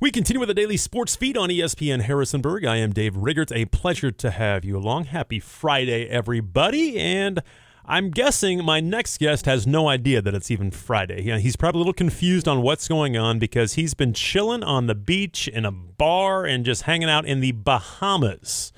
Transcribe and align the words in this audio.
We 0.00 0.10
continue 0.10 0.40
with 0.40 0.48
the 0.48 0.54
daily 0.54 0.78
sports 0.78 1.14
feed 1.14 1.36
on 1.36 1.50
ESPN 1.50 2.00
Harrisonburg. 2.00 2.64
I 2.64 2.76
am 2.76 2.90
Dave 2.90 3.18
Riggert. 3.18 3.52
A 3.52 3.66
pleasure 3.66 4.10
to 4.10 4.30
have 4.30 4.64
you 4.64 4.78
along. 4.78 5.04
Happy 5.04 5.38
Friday, 5.38 6.08
everybody. 6.08 6.98
And 6.98 7.42
I'm 7.84 8.08
guessing 8.08 8.64
my 8.64 8.80
next 8.80 9.18
guest 9.18 9.44
has 9.44 9.66
no 9.66 9.90
idea 9.90 10.22
that 10.22 10.34
it's 10.34 10.50
even 10.50 10.70
Friday. 10.70 11.24
Yeah, 11.24 11.36
he's 11.36 11.54
probably 11.54 11.80
a 11.80 11.82
little 11.82 11.92
confused 11.92 12.48
on 12.48 12.62
what's 12.62 12.88
going 12.88 13.18
on 13.18 13.38
because 13.38 13.74
he's 13.74 13.92
been 13.92 14.14
chilling 14.14 14.64
on 14.64 14.86
the 14.86 14.94
beach 14.94 15.46
in 15.48 15.66
a 15.66 15.70
bar 15.70 16.46
and 16.46 16.64
just 16.64 16.84
hanging 16.84 17.10
out 17.10 17.26
in 17.26 17.40
the 17.40 17.52
Bahamas. 17.52 18.72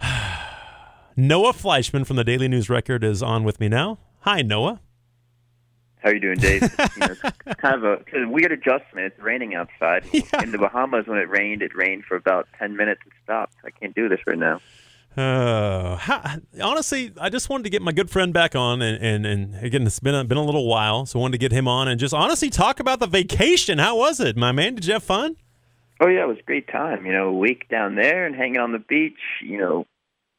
Noah 1.18 1.52
Fleischman 1.52 2.06
from 2.06 2.16
the 2.16 2.24
Daily 2.24 2.48
News 2.48 2.70
Record 2.70 3.04
is 3.04 3.22
on 3.22 3.44
with 3.44 3.60
me 3.60 3.68
now. 3.68 3.98
Hi, 4.20 4.40
Noah. 4.40 4.80
How 6.04 6.10
are 6.10 6.14
you 6.14 6.20
doing, 6.20 6.36
Dave? 6.36 6.60
you 6.96 7.00
know, 7.00 7.14
it's 7.46 7.60
kind 7.60 7.76
of 7.76 7.84
a, 7.84 7.92
it's 7.92 8.12
a 8.14 8.28
weird 8.28 8.52
adjustment. 8.52 9.06
It's 9.06 9.18
raining 9.18 9.54
outside. 9.54 10.04
Yeah. 10.12 10.42
In 10.42 10.52
the 10.52 10.58
Bahamas, 10.58 11.06
when 11.06 11.18
it 11.18 11.28
rained, 11.28 11.62
it 11.62 11.74
rained 11.74 12.04
for 12.04 12.16
about 12.16 12.46
10 12.58 12.76
minutes 12.76 13.00
and 13.04 13.12
stopped. 13.24 13.54
I 13.64 13.70
can't 13.70 13.94
do 13.94 14.08
this 14.08 14.20
right 14.26 14.38
now. 14.38 14.60
Uh, 15.16 15.96
how, 15.96 16.36
honestly, 16.62 17.12
I 17.20 17.30
just 17.30 17.48
wanted 17.48 17.64
to 17.64 17.70
get 17.70 17.82
my 17.82 17.92
good 17.92 18.10
friend 18.10 18.32
back 18.32 18.54
on, 18.54 18.82
and, 18.82 19.02
and, 19.02 19.26
and 19.26 19.64
again, 19.64 19.86
it's 19.86 20.00
been 20.00 20.14
a, 20.14 20.24
been 20.24 20.38
a 20.38 20.44
little 20.44 20.66
while, 20.66 21.06
so 21.06 21.18
I 21.18 21.22
wanted 21.22 21.32
to 21.32 21.38
get 21.38 21.52
him 21.52 21.66
on 21.68 21.88
and 21.88 21.98
just 21.98 22.14
honestly 22.14 22.50
talk 22.50 22.80
about 22.80 23.00
the 23.00 23.06
vacation. 23.06 23.78
How 23.78 23.96
was 23.96 24.20
it, 24.20 24.36
my 24.36 24.52
man? 24.52 24.74
Did 24.74 24.86
you 24.86 24.92
have 24.94 25.04
fun? 25.04 25.36
Oh, 26.00 26.08
yeah, 26.08 26.24
it 26.24 26.28
was 26.28 26.38
a 26.38 26.42
great 26.42 26.68
time. 26.68 27.06
You 27.06 27.12
know, 27.12 27.28
a 27.28 27.32
week 27.32 27.68
down 27.68 27.94
there 27.94 28.26
and 28.26 28.34
hanging 28.34 28.58
on 28.58 28.72
the 28.72 28.78
beach. 28.78 29.20
You 29.42 29.58
know, 29.58 29.86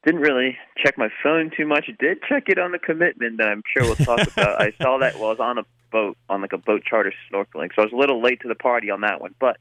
didn't 0.06 0.22
really 0.22 0.58
check 0.84 0.98
my 0.98 1.10
phone 1.24 1.52
too 1.56 1.66
much. 1.68 1.90
Did 2.00 2.20
check 2.30 2.44
it 2.48 2.58
on 2.60 2.72
the 2.72 2.80
commitment 2.80 3.38
that 3.40 3.48
I'm 3.48 3.64
sure 3.76 3.84
we'll 3.84 3.96
talk 3.96 4.28
about. 4.28 4.62
I 4.62 4.72
saw 4.82 4.98
that 5.00 5.16
while 5.16 5.30
I 5.30 5.32
was 5.32 5.40
on 5.40 5.58
a 5.58 5.64
boat, 5.92 6.18
on 6.30 6.42
like 6.42 6.54
a 6.54 6.58
boat 6.58 6.84
charter 6.86 7.12
snorkeling. 7.32 7.70
So 7.76 7.82
I 7.82 7.86
was 7.86 7.94
a 7.94 7.98
little 7.98 8.22
late 8.22 8.40
to 8.42 8.48
the 8.48 8.56
party 8.56 8.90
on 8.92 9.02
that 9.02 9.20
one, 9.22 9.34
but 9.40 9.58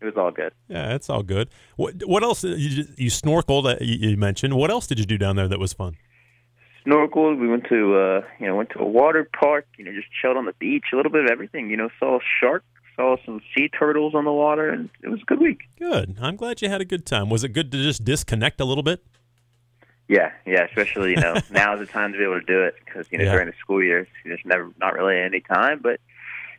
it 0.00 0.04
was 0.04 0.14
all 0.16 0.30
good. 0.30 0.52
Yeah, 0.68 0.94
it's 0.94 1.10
all 1.10 1.22
good. 1.22 1.48
What 1.76 1.94
what 2.06 2.22
else? 2.22 2.42
You, 2.44 2.84
you 2.96 3.10
snorkeled. 3.10 3.66
uh, 3.72 3.76
You, 3.80 4.10
you 4.10 4.16
mentioned. 4.16 4.54
What 4.54 4.70
else 4.70 4.86
did 4.86 4.98
you 4.98 5.06
do 5.06 5.18
down 5.18 5.36
there 5.36 5.48
that 5.48 5.58
was 5.58 5.72
fun? 5.72 5.96
snorkeled. 6.86 7.38
We 7.38 7.48
went 7.48 7.64
to 7.68 7.94
uh, 7.96 8.20
you 8.40 8.46
know 8.46 8.56
went 8.56 8.70
to 8.70 8.80
a 8.80 8.84
water 8.86 9.28
park. 9.38 9.66
You 9.78 9.84
know, 9.84 9.92
just 9.92 10.08
chilled 10.20 10.36
on 10.36 10.46
the 10.46 10.54
beach. 10.54 10.86
A 10.92 10.96
little 10.96 11.12
bit 11.12 11.24
of 11.24 11.30
everything. 11.30 11.70
You 11.70 11.76
know, 11.76 11.88
saw 11.98 12.16
a 12.16 12.20
shark. 12.40 12.64
saw 12.96 13.16
some 13.24 13.40
sea 13.54 13.68
turtles 13.68 14.14
on 14.14 14.24
the 14.24 14.32
water, 14.32 14.68
and 14.70 14.90
it 15.02 15.08
was 15.08 15.20
a 15.22 15.24
good 15.24 15.40
week. 15.40 15.60
Good. 15.78 16.16
I'm 16.20 16.36
glad 16.36 16.60
you 16.62 16.68
had 16.68 16.80
a 16.80 16.84
good 16.84 17.06
time. 17.06 17.30
Was 17.30 17.44
it 17.44 17.48
good 17.50 17.70
to 17.72 17.78
just 17.82 18.04
disconnect 18.04 18.60
a 18.60 18.64
little 18.64 18.82
bit? 18.82 19.04
Yeah, 20.08 20.32
yeah. 20.46 20.64
Especially 20.64 21.10
you 21.10 21.16
know 21.16 21.34
now 21.50 21.74
is 21.74 21.80
the 21.80 21.92
time 21.92 22.12
to 22.12 22.18
be 22.18 22.24
able 22.24 22.40
to 22.40 22.46
do 22.46 22.62
it 22.64 22.74
because 22.84 23.06
you 23.10 23.18
know 23.18 23.24
Yeah. 23.24 23.32
during 23.32 23.46
the 23.46 23.54
school 23.60 23.82
years 23.82 24.08
there's 24.24 24.40
never 24.44 24.70
not 24.80 24.94
really 24.94 25.18
any 25.20 25.40
time, 25.40 25.80
but 25.82 26.00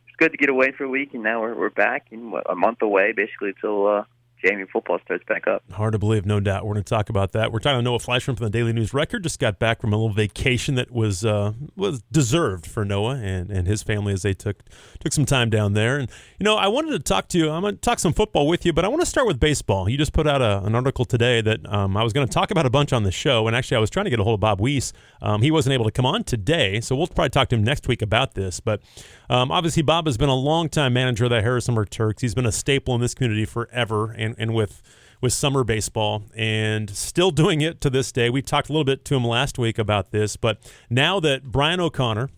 it's 0.07 0.15
good 0.17 0.31
to 0.31 0.37
get 0.37 0.49
away 0.49 0.71
for 0.71 0.83
a 0.85 0.89
week. 0.89 1.13
And 1.13 1.23
now 1.23 1.41
we're 1.41 1.53
we're 1.55 1.69
back 1.69 2.07
in 2.11 2.31
what, 2.31 2.49
a 2.49 2.55
month 2.55 2.81
away, 2.81 3.11
basically 3.11 3.49
until 3.49 3.87
uh, 3.87 4.03
JMU 4.43 4.69
football 4.69 4.99
starts 5.05 5.23
back 5.25 5.47
up. 5.47 5.63
Hard 5.71 5.93
to 5.93 5.99
believe, 5.99 6.25
no 6.25 6.39
doubt. 6.39 6.65
We're 6.65 6.73
going 6.73 6.83
to 6.83 6.89
talk 6.89 7.09
about 7.09 7.31
that. 7.31 7.51
We're 7.51 7.59
talking 7.59 7.79
to 7.79 7.81
Noah 7.81 7.99
Fleischman 7.99 8.37
from 8.37 8.45
the 8.45 8.49
Daily 8.49 8.73
News 8.73 8.93
Record. 8.93 9.23
Just 9.23 9.39
got 9.39 9.57
back 9.57 9.79
from 9.79 9.93
a 9.93 9.95
little 9.95 10.13
vacation 10.13 10.75
that 10.75 10.91
was 10.91 11.23
uh, 11.23 11.53
was 11.75 12.01
deserved 12.11 12.67
for 12.67 12.83
Noah 12.83 13.15
and, 13.15 13.49
and 13.49 13.67
his 13.67 13.83
family 13.83 14.11
as 14.13 14.23
they 14.23 14.33
took 14.33 14.57
took 14.99 15.13
some 15.13 15.25
time 15.25 15.49
down 15.49 15.73
there. 15.73 15.97
And 15.97 16.09
you 16.39 16.43
know, 16.43 16.57
I 16.57 16.67
wanted 16.67 16.91
to 16.91 16.99
talk 16.99 17.29
to 17.29 17.37
you. 17.37 17.49
I'm 17.49 17.61
going 17.61 17.75
to 17.75 17.81
talk 17.81 17.99
some 17.99 18.13
football 18.13 18.47
with 18.47 18.65
you, 18.65 18.73
but 18.73 18.83
I 18.83 18.89
want 18.89 19.01
to 19.01 19.05
start 19.05 19.27
with 19.27 19.39
baseball. 19.39 19.87
You 19.87 19.97
just 19.97 20.13
put 20.13 20.27
out 20.27 20.41
a, 20.41 20.63
an 20.65 20.75
article 20.75 21.05
today 21.05 21.39
that 21.41 21.71
um, 21.71 21.95
I 21.95 22.03
was 22.03 22.11
going 22.11 22.27
to 22.27 22.33
talk 22.33 22.51
about 22.51 22.65
a 22.65 22.69
bunch 22.69 22.91
on 22.91 23.03
the 23.03 23.11
show, 23.11 23.47
and 23.47 23.55
actually, 23.55 23.77
I 23.77 23.79
was 23.79 23.89
trying 23.89 24.05
to 24.05 24.09
get 24.09 24.19
a 24.19 24.23
hold 24.23 24.35
of 24.35 24.41
Bob 24.41 24.59
Weiss. 24.59 24.91
Um, 25.21 25.41
he 25.41 25.51
wasn't 25.51 25.73
able 25.73 25.85
to 25.85 25.91
come 25.91 26.05
on 26.05 26.23
today, 26.23 26.81
so 26.81 26.95
we'll 26.95 27.07
probably 27.07 27.29
talk 27.29 27.47
to 27.49 27.55
him 27.55 27.63
next 27.63 27.87
week 27.87 28.01
about 28.01 28.33
this. 28.33 28.59
But 28.59 28.81
um, 29.29 29.51
obviously, 29.51 29.83
Bob 29.83 30.05
has 30.05 30.17
been 30.17 30.29
a 30.29 30.35
longtime 30.35 30.93
manager 30.93 31.25
of 31.25 31.29
the 31.29 31.41
Harrisonburg 31.41 31.89
Turks. 31.89 32.21
He's 32.21 32.35
been 32.35 32.45
a 32.45 32.51
staple 32.51 32.93
in 32.95 33.01
this 33.01 33.13
community 33.13 33.45
forever, 33.45 34.11
and 34.11 34.32
and 34.37 34.53
with 34.53 34.81
with 35.21 35.31
summer 35.31 35.63
baseball 35.63 36.23
and 36.35 36.89
still 36.89 37.31
doing 37.31 37.61
it 37.61 37.79
to 37.79 37.89
this 37.89 38.11
day. 38.11 38.29
We 38.29 38.41
talked 38.41 38.67
a 38.67 38.73
little 38.73 38.83
bit 38.83 39.05
to 39.05 39.15
him 39.15 39.23
last 39.23 39.57
week 39.57 39.79
about 39.79 40.11
this, 40.11 40.35
but 40.35 40.59
now 40.89 41.21
that 41.21 41.45
Brian 41.45 41.79
O'Connor, 41.79 42.29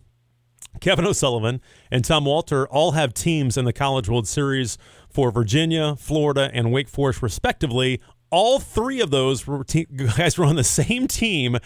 Kevin 0.81 1.03
O'Sullivan, 1.03 1.61
and 1.89 2.05
Tom 2.05 2.25
Walter 2.25 2.67
all 2.67 2.91
have 2.91 3.15
teams 3.15 3.57
in 3.57 3.65
the 3.65 3.73
College 3.73 4.07
World 4.07 4.27
Series 4.27 4.77
for 5.09 5.31
Virginia, 5.31 5.95
Florida, 5.95 6.51
and 6.53 6.71
Wake 6.71 6.87
Forest, 6.87 7.23
respectively, 7.23 7.99
all 8.29 8.59
three 8.59 9.01
of 9.01 9.09
those 9.09 9.43
guys 10.17 10.37
were 10.37 10.45
on 10.45 10.55
the 10.55 10.63
same 10.63 11.07
team 11.07 11.57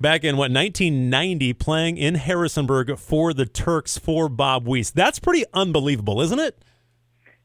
back 0.00 0.24
in 0.24 0.36
what 0.36 0.50
1990 0.50 1.52
playing 1.54 1.96
in 1.98 2.14
Harrisonburg 2.14 2.98
for 2.98 3.34
the 3.34 3.46
Turks 3.46 3.98
for 3.98 4.28
Bob 4.28 4.66
Weiss. 4.66 4.90
That's 4.90 5.18
pretty 5.18 5.44
unbelievable, 5.52 6.20
isn't 6.22 6.38
it? 6.38 6.62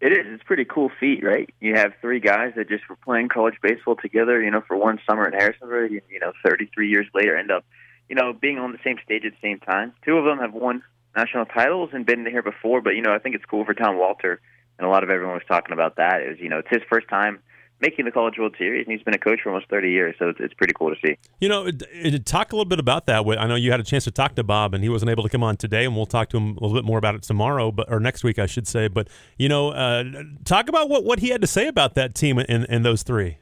It 0.01 0.13
is. 0.13 0.25
It's 0.25 0.41
a 0.41 0.45
pretty 0.45 0.65
cool 0.65 0.89
feat, 0.99 1.23
right? 1.23 1.47
You 1.59 1.75
have 1.75 1.93
three 2.01 2.19
guys 2.19 2.53
that 2.55 2.67
just 2.67 2.89
were 2.89 2.95
playing 2.95 3.29
college 3.29 3.53
baseball 3.61 3.95
together, 3.95 4.41
you 4.41 4.49
know, 4.49 4.61
for 4.67 4.75
one 4.75 4.99
summer 5.07 5.27
in 5.27 5.33
Harrisonburg, 5.33 5.91
and, 5.91 6.01
you 6.09 6.19
know, 6.19 6.33
33 6.43 6.89
years 6.89 7.05
later 7.13 7.37
end 7.37 7.51
up, 7.51 7.63
you 8.09 8.15
know, 8.15 8.33
being 8.33 8.57
on 8.57 8.71
the 8.71 8.79
same 8.83 8.97
stage 9.05 9.25
at 9.25 9.33
the 9.33 9.47
same 9.47 9.59
time. 9.59 9.93
Two 10.03 10.17
of 10.17 10.25
them 10.25 10.39
have 10.39 10.53
won 10.53 10.81
national 11.15 11.45
titles 11.45 11.91
and 11.93 12.03
been 12.03 12.25
here 12.25 12.41
before, 12.41 12.81
but, 12.81 12.95
you 12.95 13.03
know, 13.03 13.13
I 13.13 13.19
think 13.19 13.35
it's 13.35 13.45
cool 13.45 13.63
for 13.63 13.75
Tom 13.75 13.99
Walter, 13.99 14.41
and 14.79 14.87
a 14.87 14.89
lot 14.89 15.03
of 15.03 15.11
everyone 15.11 15.35
was 15.35 15.43
talking 15.47 15.71
about 15.71 15.97
that. 15.97 16.21
It 16.21 16.29
was, 16.29 16.39
you 16.39 16.49
know, 16.49 16.57
it's 16.57 16.69
his 16.71 16.81
first 16.89 17.07
time 17.07 17.39
making 17.81 18.05
the 18.05 18.11
College 18.11 18.37
World 18.37 18.55
Series, 18.57 18.85
and 18.85 18.95
he's 18.95 19.03
been 19.03 19.13
a 19.13 19.19
coach 19.19 19.39
for 19.43 19.49
almost 19.49 19.69
30 19.69 19.89
years, 19.89 20.15
so 20.19 20.29
it's, 20.29 20.39
it's 20.39 20.53
pretty 20.53 20.73
cool 20.73 20.89
to 20.89 20.95
see. 21.05 21.17
You 21.39 21.49
know, 21.49 21.67
it, 21.67 21.83
it, 21.91 22.25
talk 22.25 22.53
a 22.53 22.55
little 22.55 22.69
bit 22.69 22.79
about 22.79 23.07
that. 23.07 23.25
I 23.39 23.47
know 23.47 23.55
you 23.55 23.71
had 23.71 23.79
a 23.79 23.83
chance 23.83 24.03
to 24.05 24.11
talk 24.11 24.35
to 24.35 24.43
Bob, 24.43 24.73
and 24.73 24.83
he 24.83 24.89
wasn't 24.89 25.11
able 25.11 25.23
to 25.23 25.29
come 25.29 25.43
on 25.43 25.57
today, 25.57 25.85
and 25.85 25.95
we'll 25.95 26.05
talk 26.05 26.29
to 26.29 26.37
him 26.37 26.57
a 26.57 26.61
little 26.61 26.73
bit 26.73 26.85
more 26.85 26.97
about 26.97 27.15
it 27.15 27.23
tomorrow, 27.23 27.71
but 27.71 27.91
or 27.91 27.99
next 27.99 28.23
week, 28.23 28.39
I 28.39 28.45
should 28.45 28.67
say. 28.67 28.87
But 28.87 29.07
you 29.37 29.49
know, 29.49 29.69
uh, 29.69 30.03
talk 30.45 30.69
about 30.69 30.89
what, 30.89 31.03
what 31.03 31.19
he 31.19 31.29
had 31.29 31.41
to 31.41 31.47
say 31.47 31.67
about 31.67 31.95
that 31.95 32.15
team 32.15 32.37
and, 32.37 32.65
and 32.69 32.85
those 32.85 33.03
three. 33.03 33.37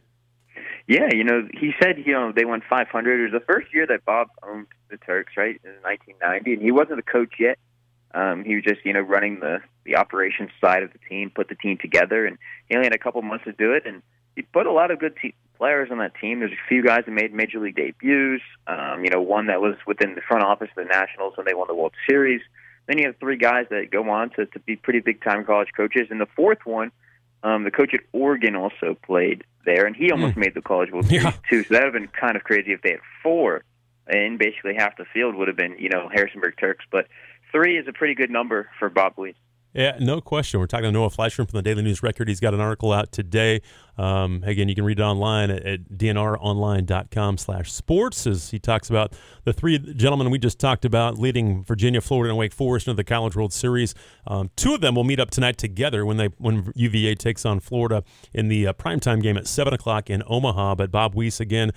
Yeah, 0.87 1.09
you 1.13 1.23
know, 1.23 1.47
he 1.53 1.71
said, 1.79 2.01
you 2.03 2.13
know, 2.13 2.31
they 2.35 2.45
won 2.45 2.63
500. 2.67 3.19
It 3.19 3.31
was 3.31 3.39
the 3.39 3.45
first 3.45 3.71
year 3.71 3.85
that 3.85 4.05
Bob 4.05 4.29
owned 4.41 4.65
the 4.89 4.97
Turks, 4.97 5.33
right, 5.37 5.61
in 5.63 5.71
1990, 5.83 6.53
and 6.53 6.61
he 6.63 6.71
wasn't 6.71 6.97
a 6.97 7.03
coach 7.03 7.33
yet. 7.39 7.59
Um, 8.15 8.43
he 8.43 8.55
was 8.55 8.63
just, 8.63 8.83
you 8.83 8.93
know, 8.93 9.01
running 9.01 9.39
the 9.39 9.59
the 9.85 9.95
operations 9.97 10.49
side 10.59 10.83
of 10.83 10.91
the 10.91 10.99
team, 11.07 11.29
put 11.29 11.47
the 11.47 11.55
team 11.55 11.77
together, 11.79 12.25
and 12.25 12.37
he 12.67 12.75
only 12.75 12.87
had 12.87 12.95
a 12.95 12.99
couple 12.99 13.21
months 13.21 13.45
to 13.45 13.51
do 13.51 13.73
it. 13.73 13.85
And 13.85 14.01
he 14.39 14.43
put 14.43 14.65
a 14.67 14.71
lot 14.71 14.89
of 14.89 14.99
good 14.99 15.15
te- 15.21 15.35
players 15.57 15.89
on 15.91 15.97
that 15.97 16.13
team. 16.21 16.39
There's 16.39 16.53
a 16.53 16.67
few 16.69 16.81
guys 16.81 17.01
that 17.05 17.11
made 17.11 17.33
major 17.33 17.59
league 17.59 17.75
debuts. 17.75 18.41
Um, 18.67 19.03
you 19.03 19.09
know, 19.09 19.21
one 19.21 19.47
that 19.47 19.59
was 19.59 19.75
within 19.85 20.15
the 20.15 20.21
front 20.21 20.43
office 20.43 20.69
of 20.69 20.75
the 20.87 20.89
Nationals 20.89 21.33
when 21.35 21.45
they 21.45 21.53
won 21.53 21.67
the 21.67 21.75
World 21.75 21.93
Series. 22.09 22.41
Then 22.87 22.97
you 22.97 23.05
have 23.07 23.17
three 23.17 23.35
guys 23.35 23.65
that 23.69 23.91
go 23.91 24.09
on 24.09 24.29
to, 24.31 24.45
to 24.45 24.59
be 24.59 24.77
pretty 24.77 24.99
big 25.01 25.21
time 25.21 25.43
college 25.43 25.67
coaches, 25.75 26.07
and 26.09 26.21
the 26.21 26.25
fourth 26.35 26.59
one, 26.65 26.91
um, 27.43 27.65
the 27.65 27.71
coach 27.71 27.93
at 27.93 27.99
Oregon 28.13 28.55
also 28.55 28.97
played 29.05 29.43
there, 29.65 29.85
and 29.85 29.95
he 29.95 30.09
almost 30.11 30.37
made 30.37 30.53
the 30.55 30.61
College 30.61 30.91
World 30.91 31.05
Series 31.09 31.23
Yeah. 31.25 31.33
too. 31.49 31.63
So 31.65 31.73
that 31.73 31.83
would 31.83 31.93
have 31.93 32.01
been 32.01 32.07
kind 32.07 32.35
of 32.37 32.43
crazy 32.45 32.71
if 32.71 32.81
they 32.81 32.91
had 32.91 33.01
four, 33.21 33.63
and 34.07 34.39
basically 34.39 34.75
half 34.75 34.95
the 34.97 35.05
field 35.13 35.35
would 35.35 35.47
have 35.49 35.57
been, 35.57 35.75
you 35.77 35.89
know, 35.89 36.09
Harrisonburg 36.11 36.55
Turks. 36.57 36.85
But 36.89 37.07
three 37.51 37.77
is 37.77 37.87
a 37.87 37.93
pretty 37.93 38.15
good 38.15 38.29
number 38.31 38.69
for 38.79 38.89
Bob 38.89 39.13
Weiss. 39.17 39.35
Yeah, 39.73 39.97
no 39.99 40.19
question. 40.19 40.59
We're 40.59 40.65
talking 40.65 40.85
to 40.85 40.91
Noah 40.91 41.11
Fleischman 41.11 41.47
from 41.49 41.57
the 41.57 41.61
Daily 41.61 41.83
News 41.83 42.01
Record. 42.01 42.27
He's 42.27 42.39
got 42.39 42.55
an 42.55 42.59
article 42.59 42.91
out 42.91 43.11
today. 43.11 43.61
Um, 43.99 44.43
again, 44.43 44.67
you 44.67 44.73
can 44.73 44.83
read 44.83 44.99
it 44.99 45.03
online 45.03 45.51
at, 45.51 45.63
at 45.63 45.83
dnronline.com 45.89 47.37
slash 47.37 47.71
sports 47.71 48.25
as 48.25 48.49
he 48.49 48.57
talks 48.57 48.89
about 48.89 49.13
the 49.43 49.53
three 49.53 49.77
gentlemen 49.77 50.31
we 50.31 50.39
just 50.39 50.57
talked 50.57 50.85
about 50.85 51.19
leading 51.19 51.63
Virginia, 51.63 52.01
Florida, 52.01 52.31
and 52.31 52.37
Wake 52.39 52.53
Forest 52.53 52.87
into 52.87 52.95
the 52.95 53.03
College 53.03 53.35
World 53.35 53.53
Series. 53.53 53.93
Um, 54.25 54.49
two 54.55 54.73
of 54.73 54.81
them 54.81 54.95
will 54.95 55.03
meet 55.03 55.19
up 55.19 55.29
tonight 55.29 55.57
together 55.57 56.03
when 56.03 56.17
they 56.17 56.27
when 56.39 56.71
UVA 56.75 57.13
takes 57.13 57.45
on 57.45 57.59
Florida 57.59 58.03
in 58.33 58.47
the 58.47 58.67
uh, 58.67 58.73
primetime 58.73 59.21
game 59.21 59.37
at 59.37 59.47
7 59.47 59.71
o'clock 59.71 60.09
in 60.09 60.23
Omaha. 60.25 60.75
But 60.75 60.89
Bob 60.89 61.13
Weiss, 61.13 61.39
again, 61.39 61.71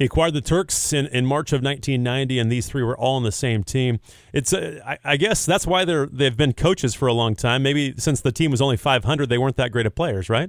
he 0.00 0.06
acquired 0.06 0.32
the 0.32 0.40
Turks 0.40 0.94
in, 0.94 1.08
in 1.08 1.26
March 1.26 1.52
of 1.52 1.62
1990, 1.62 2.38
and 2.38 2.50
these 2.50 2.66
three 2.66 2.82
were 2.82 2.96
all 2.96 3.16
on 3.16 3.22
the 3.22 3.30
same 3.30 3.62
team. 3.62 4.00
It's, 4.32 4.50
uh, 4.50 4.80
I, 4.86 4.98
I 5.04 5.16
guess, 5.18 5.44
that's 5.44 5.66
why 5.66 5.84
they're 5.84 6.06
they've 6.06 6.34
been 6.34 6.54
coaches 6.54 6.94
for 6.94 7.06
a 7.06 7.12
long 7.12 7.36
time. 7.36 7.62
Maybe 7.62 7.92
since 7.98 8.22
the 8.22 8.32
team 8.32 8.50
was 8.50 8.62
only 8.62 8.78
500, 8.78 9.28
they 9.28 9.36
weren't 9.36 9.56
that 9.56 9.72
great 9.72 9.84
of 9.84 9.94
players, 9.94 10.30
right? 10.30 10.48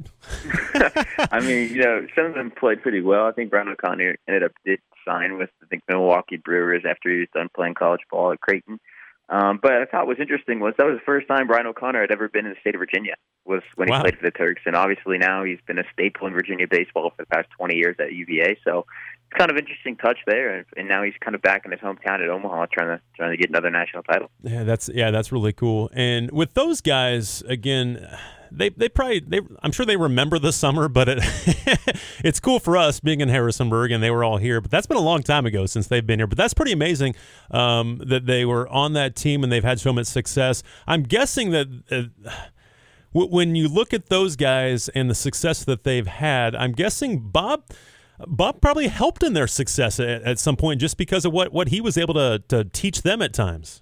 I 1.33 1.41
mean, 1.41 1.67
you 1.67 1.83
know, 1.83 2.07
some 2.15 2.27
of 2.27 2.33
them 2.33 2.51
played 2.51 2.81
pretty 2.81 3.01
well. 3.01 3.25
I 3.25 3.33
think 3.33 3.49
Brian 3.49 3.67
O'Connor 3.67 4.15
ended 4.25 4.43
up 4.43 4.53
did 4.63 4.79
sign 5.05 5.37
with 5.37 5.49
I 5.61 5.65
think 5.65 5.83
Milwaukee 5.89 6.37
Brewers 6.37 6.83
after 6.89 7.09
he 7.09 7.19
was 7.19 7.27
done 7.33 7.49
playing 7.53 7.73
college 7.73 8.01
ball 8.09 8.31
at 8.31 8.39
Creighton. 8.39 8.79
Um, 9.31 9.59
but 9.61 9.71
I 9.71 9.85
thought 9.85 10.07
was 10.07 10.19
interesting 10.19 10.59
was 10.59 10.73
that 10.77 10.85
was 10.85 10.97
the 10.97 11.05
first 11.05 11.25
time 11.29 11.47
Brian 11.47 11.65
O'Connor 11.65 12.01
had 12.01 12.11
ever 12.11 12.27
been 12.27 12.45
in 12.45 12.51
the 12.51 12.59
state 12.59 12.75
of 12.75 12.79
Virginia 12.79 13.15
was 13.45 13.61
when 13.75 13.87
he 13.87 13.97
played 13.97 14.17
for 14.17 14.23
the 14.23 14.31
Turks, 14.31 14.61
and 14.65 14.75
obviously 14.75 15.17
now 15.17 15.43
he's 15.43 15.59
been 15.65 15.79
a 15.79 15.83
staple 15.93 16.27
in 16.27 16.33
Virginia 16.33 16.67
baseball 16.69 17.09
for 17.09 17.23
the 17.23 17.25
past 17.25 17.47
20 17.57 17.75
years 17.75 17.95
at 17.99 18.11
UVA. 18.11 18.57
So 18.63 18.85
it's 19.29 19.37
kind 19.37 19.49
of 19.49 19.57
interesting 19.57 19.95
touch 19.95 20.17
there, 20.27 20.57
and, 20.57 20.65
and 20.75 20.87
now 20.87 21.01
he's 21.01 21.13
kind 21.21 21.33
of 21.33 21.41
back 21.41 21.63
in 21.65 21.71
his 21.71 21.79
hometown 21.79 22.21
at 22.21 22.29
Omaha, 22.29 22.67
trying 22.73 22.97
to 22.97 23.01
trying 23.15 23.31
to 23.31 23.37
get 23.37 23.49
another 23.49 23.71
national 23.71 24.03
title. 24.03 24.29
Yeah, 24.43 24.63
that's 24.63 24.89
yeah, 24.93 25.11
that's 25.11 25.31
really 25.31 25.53
cool. 25.53 25.89
And 25.93 26.29
with 26.31 26.53
those 26.53 26.81
guys, 26.81 27.41
again, 27.43 28.05
they 28.51 28.69
they 28.69 28.89
probably 28.89 29.19
they 29.19 29.39
I'm 29.63 29.71
sure 29.71 29.85
they 29.85 29.97
remember 29.97 30.37
the 30.37 30.51
summer, 30.51 30.87
but 30.87 31.07
it 31.09 31.19
it's 32.23 32.39
cool 32.39 32.59
for 32.59 32.77
us 32.77 32.99
being 32.99 33.21
in 33.21 33.29
Harrisonburg 33.29 33.91
and 33.91 34.03
they 34.03 34.11
were 34.11 34.23
all 34.23 34.37
here. 34.37 34.61
But 34.61 34.71
that's 34.71 34.87
been 34.87 34.97
a 34.97 35.01
long 35.01 35.23
time 35.23 35.45
ago 35.45 35.65
since 35.65 35.87
they've 35.87 36.05
been 36.05 36.19
here. 36.19 36.27
But 36.27 36.37
that's 36.37 36.53
pretty 36.53 36.71
amazing 36.71 37.15
um, 37.49 38.01
that 38.05 38.25
they 38.25 38.45
were 38.45 38.67
on 38.69 38.93
that 38.93 39.15
team 39.15 39.43
and 39.43 39.51
they've 39.51 39.63
had 39.63 39.79
so 39.79 39.93
much 39.93 40.07
success. 40.07 40.63
I'm 40.87 41.03
guessing 41.03 41.51
that. 41.51 41.67
Uh, 41.89 42.31
when 43.13 43.55
you 43.55 43.67
look 43.67 43.93
at 43.93 44.07
those 44.07 44.37
guys 44.37 44.87
and 44.89 45.09
the 45.09 45.15
success 45.15 45.65
that 45.65 45.83
they've 45.83 46.07
had, 46.07 46.55
I'm 46.55 46.71
guessing 46.71 47.19
Bob. 47.19 47.65
Bob 48.25 48.61
probably 48.61 48.87
helped 48.87 49.21
in 49.21 49.33
their 49.33 49.47
success 49.47 49.99
at, 49.99 50.21
at 50.21 50.39
some 50.39 50.55
point 50.55 50.79
just 50.79 50.95
because 50.95 51.25
of 51.25 51.33
what, 51.33 51.51
what 51.51 51.69
he 51.69 51.81
was 51.81 51.97
able 51.97 52.13
to, 52.13 52.41
to 52.49 52.63
teach 52.63 53.01
them 53.01 53.21
at 53.21 53.33
times. 53.33 53.81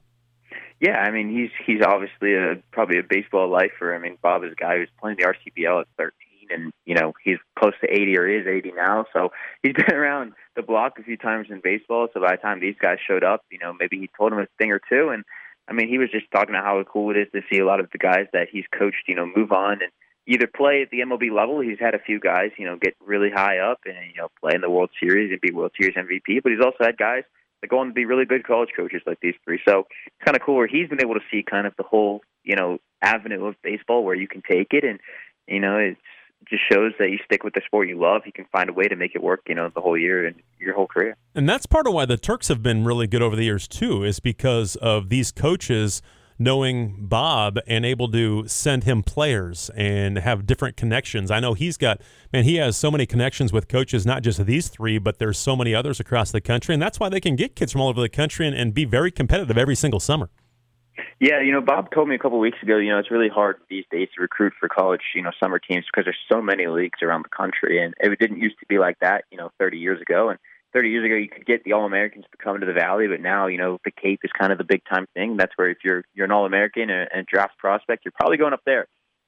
Yeah, 0.79 0.97
I 0.97 1.11
mean 1.11 1.29
he's 1.29 1.51
he's 1.65 1.81
obviously 1.85 2.35
a 2.35 2.55
probably 2.71 2.99
a 2.99 3.03
baseball 3.03 3.49
lifer. 3.49 3.93
I 3.93 3.99
mean 3.99 4.17
Bob 4.21 4.43
is 4.43 4.53
a 4.53 4.55
guy 4.55 4.77
who's 4.77 4.89
playing 4.99 5.17
the 5.19 5.25
RCBL 5.25 5.81
at 5.81 5.87
13, 5.97 6.11
and 6.51 6.73
you 6.85 6.95
know 6.95 7.13
he's 7.21 7.37
close 7.57 7.73
to 7.81 7.91
80 7.91 8.17
or 8.17 8.27
is 8.27 8.47
80 8.47 8.71
now. 8.71 9.05
So 9.11 9.29
he's 9.61 9.73
been 9.87 9.93
around 9.93 10.33
the 10.55 10.61
block 10.61 10.97
a 10.97 11.03
few 11.03 11.17
times 11.17 11.47
in 11.49 11.59
baseball. 11.61 12.07
So 12.13 12.21
by 12.21 12.31
the 12.31 12.41
time 12.41 12.61
these 12.61 12.77
guys 12.81 12.97
showed 13.05 13.23
up, 13.23 13.43
you 13.51 13.59
know 13.59 13.73
maybe 13.77 13.97
he 13.99 14.09
told 14.17 14.31
them 14.31 14.39
a 14.39 14.47
thing 14.57 14.71
or 14.71 14.79
two. 14.89 15.09
And 15.09 15.25
I 15.67 15.73
mean 15.73 15.89
he 15.89 15.97
was 15.97 16.11
just 16.11 16.31
talking 16.31 16.55
about 16.55 16.63
how 16.63 16.81
cool 16.83 17.11
it 17.11 17.17
is 17.17 17.27
to 17.33 17.41
see 17.51 17.59
a 17.59 17.65
lot 17.65 17.81
of 17.81 17.89
the 17.91 17.97
guys 17.97 18.27
that 18.31 18.47
he's 18.49 18.65
coached, 18.77 19.03
you 19.07 19.15
know, 19.15 19.25
move 19.25 19.51
on 19.51 19.81
and 19.81 19.91
either 20.27 20.47
play 20.47 20.81
at 20.81 20.91
the 20.91 20.99
MLB 20.99 21.29
level. 21.35 21.59
He's 21.59 21.79
had 21.79 21.93
a 21.93 21.99
few 21.99 22.21
guys, 22.21 22.51
you 22.57 22.65
know, 22.65 22.77
get 22.77 22.95
really 23.05 23.31
high 23.31 23.57
up 23.57 23.79
and 23.85 23.97
you 24.07 24.21
know 24.21 24.29
play 24.39 24.53
in 24.55 24.61
the 24.61 24.69
World 24.69 24.91
Series 24.97 25.29
and 25.31 25.41
be 25.41 25.51
World 25.51 25.73
Series 25.77 25.97
MVP. 25.97 26.41
But 26.41 26.53
he's 26.53 26.63
also 26.63 26.85
had 26.85 26.97
guys 26.97 27.23
that 27.61 27.69
go 27.69 27.79
on 27.79 27.88
to 27.88 27.94
be 27.94 28.06
really 28.06 28.25
good 28.25 28.45
college 28.45 28.69
coaches 28.75 29.01
like 29.06 29.19
these 29.21 29.35
three. 29.44 29.59
So 29.67 29.88
it's 30.07 30.25
kind 30.25 30.35
of 30.35 30.44
cool 30.44 30.56
where 30.56 30.67
he's 30.67 30.89
been 30.89 31.01
able 31.01 31.15
to 31.15 31.21
see 31.31 31.44
kind 31.44 31.67
of 31.67 31.73
the 31.77 31.83
whole, 31.83 32.21
you 32.44 32.56
know, 32.56 32.79
avenue 33.01 33.45
of 33.45 33.56
baseball 33.63 34.03
where 34.03 34.15
you 34.15 34.27
can 34.27 34.41
take 34.41 34.67
it, 34.71 34.83
and 34.83 35.00
you 35.47 35.59
know, 35.59 35.77
it 35.77 35.97
just 36.50 36.63
shows 36.71 36.94
that 37.00 37.09
you 37.09 37.17
stick 37.25 37.44
with 37.44 37.53
the 37.53 37.61
sport 37.65 37.89
you 37.89 38.00
love. 38.00 38.21
You 38.25 38.31
can 38.31 38.45
find 38.51 38.69
a 38.69 38.73
way 38.73 38.88
to 38.88 38.95
make 38.95 39.13
it 39.13 39.21
work, 39.21 39.41
you 39.47 39.56
know, 39.56 39.69
the 39.73 39.81
whole 39.81 39.97
year 39.97 40.25
and 40.25 40.35
your 40.59 40.73
whole 40.73 40.88
career. 40.88 41.15
And 41.35 41.50
that's 41.50 41.65
part 41.65 41.85
of 41.85 41.94
why 41.94 42.06
the 42.06 42.17
Turks 42.17 42.47
have 42.47 42.63
been 42.63 42.85
really 42.85 43.07
good 43.07 43.21
over 43.21 43.35
the 43.35 43.44
years 43.44 43.67
too, 43.67 44.03
is 44.03 44.19
because 44.19 44.75
of 44.77 45.09
these 45.09 45.31
coaches 45.31 46.01
knowing 46.39 46.95
Bob 46.97 47.59
and 47.68 47.86
able 47.86 48.09
to 48.09 48.47
send 48.47 48.86
him 48.86 49.03
players 49.03 49.69
and 49.75 50.18
have 50.18 50.45
different 50.45 50.77
connections. 50.77 51.30
I 51.30 51.41
know 51.41 51.53
he's 51.53 51.75
got, 51.75 52.01
man, 52.31 52.45
he 52.45 52.56
has 52.56 52.77
so 52.77 52.89
many 52.89 53.06
connections 53.06 53.51
with 53.51 53.68
coaches, 53.68 54.06
not 54.06 54.24
just 54.24 54.45
these 54.45 54.69
three, 54.69 54.97
but 54.97 55.19
there's 55.19 55.38
so 55.38 55.56
many 55.56 55.75
others 55.75 56.00
across 56.00 56.31
the 56.31 56.39
country. 56.39 56.74
And 56.74 56.81
that's 56.81 57.00
why 57.00 57.09
they 57.09 57.19
can 57.19 57.36
get 57.36 57.56
kids 57.56 57.74
from 57.74 57.81
all 57.81 57.89
over 57.89 58.00
the 58.00 58.09
country 58.09 58.47
and, 58.47 58.56
and 58.56 58.74
be 58.74 58.86
very 58.86 59.12
competitive 59.12 59.57
every 59.57 59.75
single 59.75 60.00
summer. 60.00 60.30
Yeah, 61.19 61.41
you 61.41 61.51
know, 61.51 61.59
Bob 61.59 61.91
told 61.91 62.07
me 62.07 62.15
a 62.15 62.18
couple 62.18 62.39
weeks 62.39 62.57
ago, 62.63 62.77
you 62.77 62.89
know, 62.89 62.97
it's 62.97 63.12
really 63.12 63.27
hard 63.27 63.57
these 63.69 63.83
days 63.92 64.07
to 64.15 64.21
recruit 64.21 64.53
for 64.57 64.69
college, 64.69 65.01
you 65.13 65.21
know, 65.21 65.31
summer 65.38 65.59
teams 65.59 65.85
because 65.92 66.06
there's 66.06 66.18
so 66.31 66.42
many 66.42 66.68
leagues 66.68 67.00
around 67.01 67.25
the 67.25 67.35
country. 67.35 67.83
And 67.83 67.94
it 68.00 68.18
didn't 68.19 68.39
used 68.39 68.57
to 68.59 68.65
be 68.68 68.80
like 68.80 69.00
that, 69.00 69.25
you 69.30 69.38
know, 69.38 69.50
30 69.59 69.77
years 69.77 70.01
ago. 70.01 70.30
And 70.30 70.39
30 70.74 70.89
years 70.89 71.06
ago, 71.06 71.16
you 71.16 71.30
could 71.30 71.45
get 71.45 71.63
the 71.63 71.74
All 71.74 71.86
Americans 71.86 72.25
to 72.31 72.38
come 72.44 72.60
to 72.60 72.66
the 72.66 72.74
Valley, 72.74 73.07
but 73.07 73.21
now, 73.21 73.48
you 73.48 73.57
know, 73.57 73.80
the 73.83 73.92
Cape 73.92 74.19
is 74.24 74.31
kind 74.38 74.51
of 74.51 74.57
the 74.57 74.63
big 74.63 74.81
time 74.89 75.06
thing. 75.13 75.38
That's 75.38 75.54
where 75.56 75.69
if 75.69 75.80
you're 75.83 76.04
you're 76.13 76.25
an 76.25 76.31
All 76.31 76.45
American 76.45 76.89
and, 76.89 77.10
and 77.13 77.25
draft 77.25 77.57
prospect, 77.57 78.06
you're 78.06 78.13
probably 78.18 78.38
going 78.38 78.54
up 78.54 78.62
there. 78.66 78.88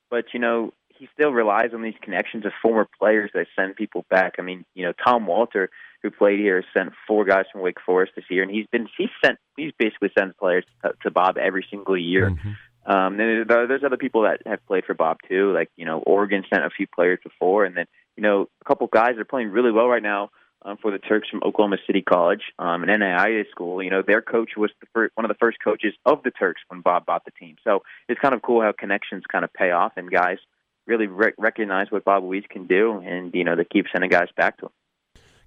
But 0.10 0.26
you 0.34 0.40
know, 0.40 0.74
he 0.90 1.08
still 1.14 1.32
relies 1.32 1.74
on 1.74 1.82
these 1.82 1.96
connections 2.02 2.46
of 2.46 2.52
former 2.62 2.88
players 3.00 3.32
that 3.34 3.48
send 3.58 3.76
people 3.76 4.06
back. 4.10 4.36
I 4.38 4.44
mean, 4.44 4.66
you 4.76 4.86
know, 4.86 4.94
Tom 5.04 5.26
Walter, 5.26 5.70
who 6.04 6.12
played 6.12 6.40
here, 6.40 6.64
sent 6.76 6.92
four 7.08 7.26
guys 7.26 7.46
from 7.52 7.62
Wake 7.62 7.82
Forest 7.84 8.14
this 8.16 8.26
year, 8.30 8.44
and 8.44 8.52
he's 8.52 8.68
been 8.72 8.88
he's 8.98 9.10
sent 9.24 9.40
he's 9.58 9.72
basically 9.80 10.12
sends 10.18 10.36
players 10.38 10.66
to, 10.84 10.92
to 11.04 11.12
Bob 11.12 11.38
every 11.38 11.66
single 11.70 11.98
year. 11.98 12.30
Mm-hmm. 12.30 12.52
Um, 12.84 13.20
and 13.20 13.48
there's 13.48 13.84
other 13.84 13.98
people 13.98 14.24
that 14.24 14.42
have 14.46 14.66
played 14.66 14.86
for 14.86 14.96
Bob 14.96 15.18
too, 15.28 15.54
like 15.54 15.70
you 15.76 15.86
know, 15.86 16.00
Oregon 16.00 16.44
sent 16.52 16.66
a 16.66 16.70
few 16.70 16.88
players 16.88 17.20
before, 17.24 17.66
and 17.66 17.76
then 17.76 17.86
you 18.16 18.24
know, 18.24 18.48
a 18.62 18.66
couple 18.66 18.88
guys 18.88 19.18
are 19.18 19.26
playing 19.26 19.50
really 19.50 19.72
well 19.72 19.88
right 19.88 20.04
now 20.04 20.30
um, 20.64 20.78
for 20.78 20.92
the 20.92 21.00
Turks 21.00 21.30
from 21.30 21.42
Oklahoma 21.44 21.78
City 21.88 22.02
College, 22.02 22.42
um, 22.60 22.84
an 22.84 22.90
NAIA 22.90 23.50
school. 23.50 23.82
You 23.82 23.90
know, 23.90 24.02
their 24.06 24.22
coach 24.22 24.52
was 24.58 24.72
the 24.80 24.88
first, 24.94 25.12
one 25.16 25.26
of 25.26 25.30
the 25.30 25.38
first 25.40 25.58
coaches 25.64 25.94
of 26.06 26.24
the 26.24 26.32
Turks 26.32 26.62
when 26.68 26.82
Bob 26.82 27.06
bought 27.06 27.26
the 27.26 27.32
team. 27.32 27.56
So 27.64 27.84
it's 28.08 28.20
kind 28.20 28.34
of 28.34 28.42
cool 28.42 28.62
how 28.62 28.72
connections 28.72 29.24
kind 29.32 29.44
of 29.44 29.54
pay 29.54 29.72
off 29.72 29.94
and 29.96 30.10
guys 30.10 30.38
really 30.88 31.08
re- 31.08 31.34
recognize 31.38 31.88
what 31.90 32.04
Bob 32.04 32.24
Weiss 32.24 32.44
can 32.50 32.68
do, 32.68 33.00
and 33.00 33.34
you 33.34 33.44
know 33.44 33.56
they 33.56 33.66
keep 33.66 33.86
sending 33.92 34.10
guys 34.10 34.28
back 34.36 34.58
to 34.58 34.66
him. 34.66 34.72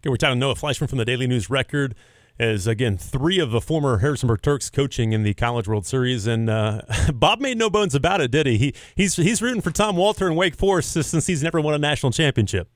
Okay, 0.00 0.11
we're 0.11 0.16
talking 0.16 0.37
to 0.37 0.40
Noah 0.40 0.55
Fleischman 0.55 0.88
from 0.88 0.99
the 0.99 1.05
Daily 1.05 1.26
News 1.26 1.49
Record. 1.49 1.94
As 2.37 2.67
again, 2.67 2.99
three 2.99 3.38
of 3.38 3.52
the 3.52 3.60
former 3.60 3.99
Harrisonburg 3.99 4.43
Turks 4.43 4.69
coaching 4.69 5.12
in 5.12 5.22
the 5.22 5.34
College 5.34 5.69
World 5.69 5.87
Series, 5.87 6.26
and 6.26 6.50
uh, 6.50 6.82
Bob 7.14 7.40
made 7.40 7.56
no 7.56 7.70
bones 7.70 7.94
about 7.94 8.20
it, 8.20 8.32
did 8.32 8.46
he? 8.46 8.58
He 8.58 8.75
he's 8.96 9.14
he's 9.14 9.40
rooting 9.40 9.60
for 9.60 9.70
Tom 9.70 9.96
Walter 9.96 10.26
and 10.26 10.37
Wake 10.37 10.56
Forest 10.56 10.93
since 10.93 11.28
he's 11.28 11.44
never 11.44 11.60
won 11.60 11.75
a 11.75 11.78
national 11.78 12.10
championship. 12.10 12.69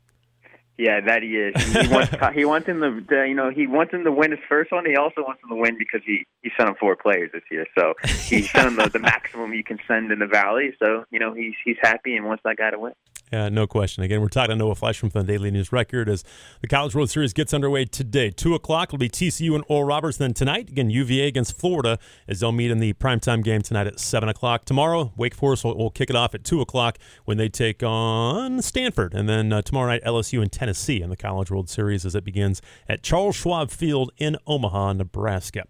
Yeah, 0.78 1.00
that 1.00 1.25
he 1.25 1.36
is. 1.36 1.60
He 1.60 1.88
wants 1.88 2.14
he 2.34 2.44
wants 2.44 2.69
him 2.69 2.80
to 2.80 3.26
you 3.26 3.34
know 3.34 3.50
he 3.50 3.66
wants 3.66 3.92
him 3.92 4.04
to 4.04 4.12
win 4.12 4.30
his 4.30 4.40
first 4.48 4.70
one. 4.70 4.86
He 4.86 4.94
also 4.94 5.22
wants 5.22 5.42
him 5.42 5.50
to 5.50 5.56
win 5.56 5.76
because 5.76 6.00
he 6.06 6.25
he 6.42 6.50
sent 6.56 6.69
him 6.69 6.76
four 6.78 6.94
players 6.94 7.30
this 7.32 7.42
year, 7.50 7.66
so 7.76 7.94
he 8.04 8.42
sent 8.42 8.69
him 8.69 8.76
the, 8.76 8.88
the 8.88 9.00
maximum 9.00 9.52
you 9.52 9.64
can 9.64 9.80
send 9.88 10.12
in 10.12 10.20
the 10.20 10.26
valley. 10.26 10.70
So 10.78 11.04
you 11.10 11.19
know 11.19 11.34
he's 11.34 11.54
he's 11.64 11.78
happy 11.82 12.16
and 12.16 12.26
wants 12.26 12.44
that 12.44 12.56
guy 12.56 12.70
to 12.70 12.78
win. 12.78 12.92
Yeah, 13.32 13.50
no 13.50 13.66
question. 13.66 14.02
Again, 14.02 14.20
we're 14.20 14.28
talking 14.28 14.50
to 14.50 14.56
Noah 14.56 14.75
Fleischman 14.75 15.12
from 15.12 15.26
the 15.26 15.32
Daily 15.32 15.50
News 15.50 15.70
Record 15.70 16.08
as 16.08 16.25
the 16.62 16.66
College 16.66 16.94
World 16.94 17.10
Series 17.10 17.32
gets 17.34 17.52
underway 17.52 17.84
today. 17.84 18.30
2 18.30 18.54
o'clock 18.54 18.90
will 18.90 18.98
be 18.98 19.10
TCU 19.10 19.54
and 19.54 19.64
Oral 19.69 19.84
Roberts. 19.84 20.16
Then 20.16 20.32
tonight, 20.32 20.70
again, 20.70 20.88
UVA 20.88 21.26
against 21.26 21.58
Florida 21.58 21.98
as 22.26 22.40
they'll 22.40 22.52
meet 22.52 22.70
in 22.70 22.78
the 22.78 22.94
primetime 22.94 23.44
game 23.44 23.60
tonight 23.60 23.86
at 23.86 24.00
7 24.00 24.28
o'clock. 24.28 24.64
Tomorrow, 24.64 25.12
Wake 25.16 25.34
Forest 25.34 25.64
will, 25.64 25.76
will 25.76 25.90
kick 25.90 26.08
it 26.08 26.16
off 26.16 26.34
at 26.34 26.42
2 26.42 26.62
o'clock 26.62 26.98
when 27.26 27.36
they 27.36 27.50
take 27.50 27.82
on 27.82 28.62
Stanford. 28.62 29.12
And 29.12 29.28
then 29.28 29.52
uh, 29.52 29.60
tomorrow 29.60 29.88
night, 29.88 30.04
LSU 30.04 30.40
and 30.40 30.50
Tennessee 30.50 31.02
in 31.02 31.10
the 31.10 31.16
College 31.16 31.50
World 31.50 31.69
Series 31.69 32.06
as 32.06 32.14
it 32.14 32.24
begins 32.24 32.62
at 32.88 33.02
Charles 33.02 33.36
Schwab 33.36 33.70
Field 33.70 34.10
in 34.16 34.38
Omaha, 34.46 34.94
Nebraska. 34.94 35.64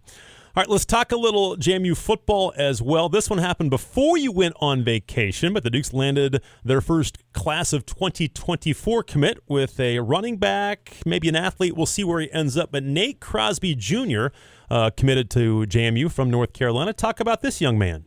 All 0.59 0.63
right, 0.63 0.69
let's 0.69 0.83
talk 0.83 1.13
a 1.13 1.15
little 1.15 1.55
JMU 1.55 1.95
football 1.95 2.51
as 2.57 2.81
well. 2.81 3.07
This 3.07 3.29
one 3.29 3.39
happened 3.39 3.69
before 3.69 4.17
you 4.17 4.33
went 4.33 4.55
on 4.59 4.83
vacation, 4.83 5.53
but 5.53 5.63
the 5.63 5.69
Dukes 5.69 5.93
landed 5.93 6.43
their 6.65 6.81
first 6.81 7.17
class 7.31 7.71
of 7.71 7.85
2024 7.85 9.03
commit 9.03 9.39
with 9.47 9.79
a 9.79 9.99
running 9.99 10.35
back, 10.35 10.97
maybe 11.05 11.29
an 11.29 11.37
athlete. 11.37 11.77
We'll 11.77 11.85
see 11.85 12.03
where 12.03 12.19
he 12.19 12.29
ends 12.33 12.57
up. 12.57 12.73
But 12.73 12.83
Nate 12.83 13.21
Crosby 13.21 13.73
Jr. 13.73 14.27
Uh, 14.69 14.89
committed 14.89 15.29
to 15.29 15.61
JMU 15.65 16.11
from 16.11 16.29
North 16.29 16.51
Carolina. 16.51 16.91
Talk 16.91 17.21
about 17.21 17.39
this 17.39 17.61
young 17.61 17.79
man. 17.79 18.03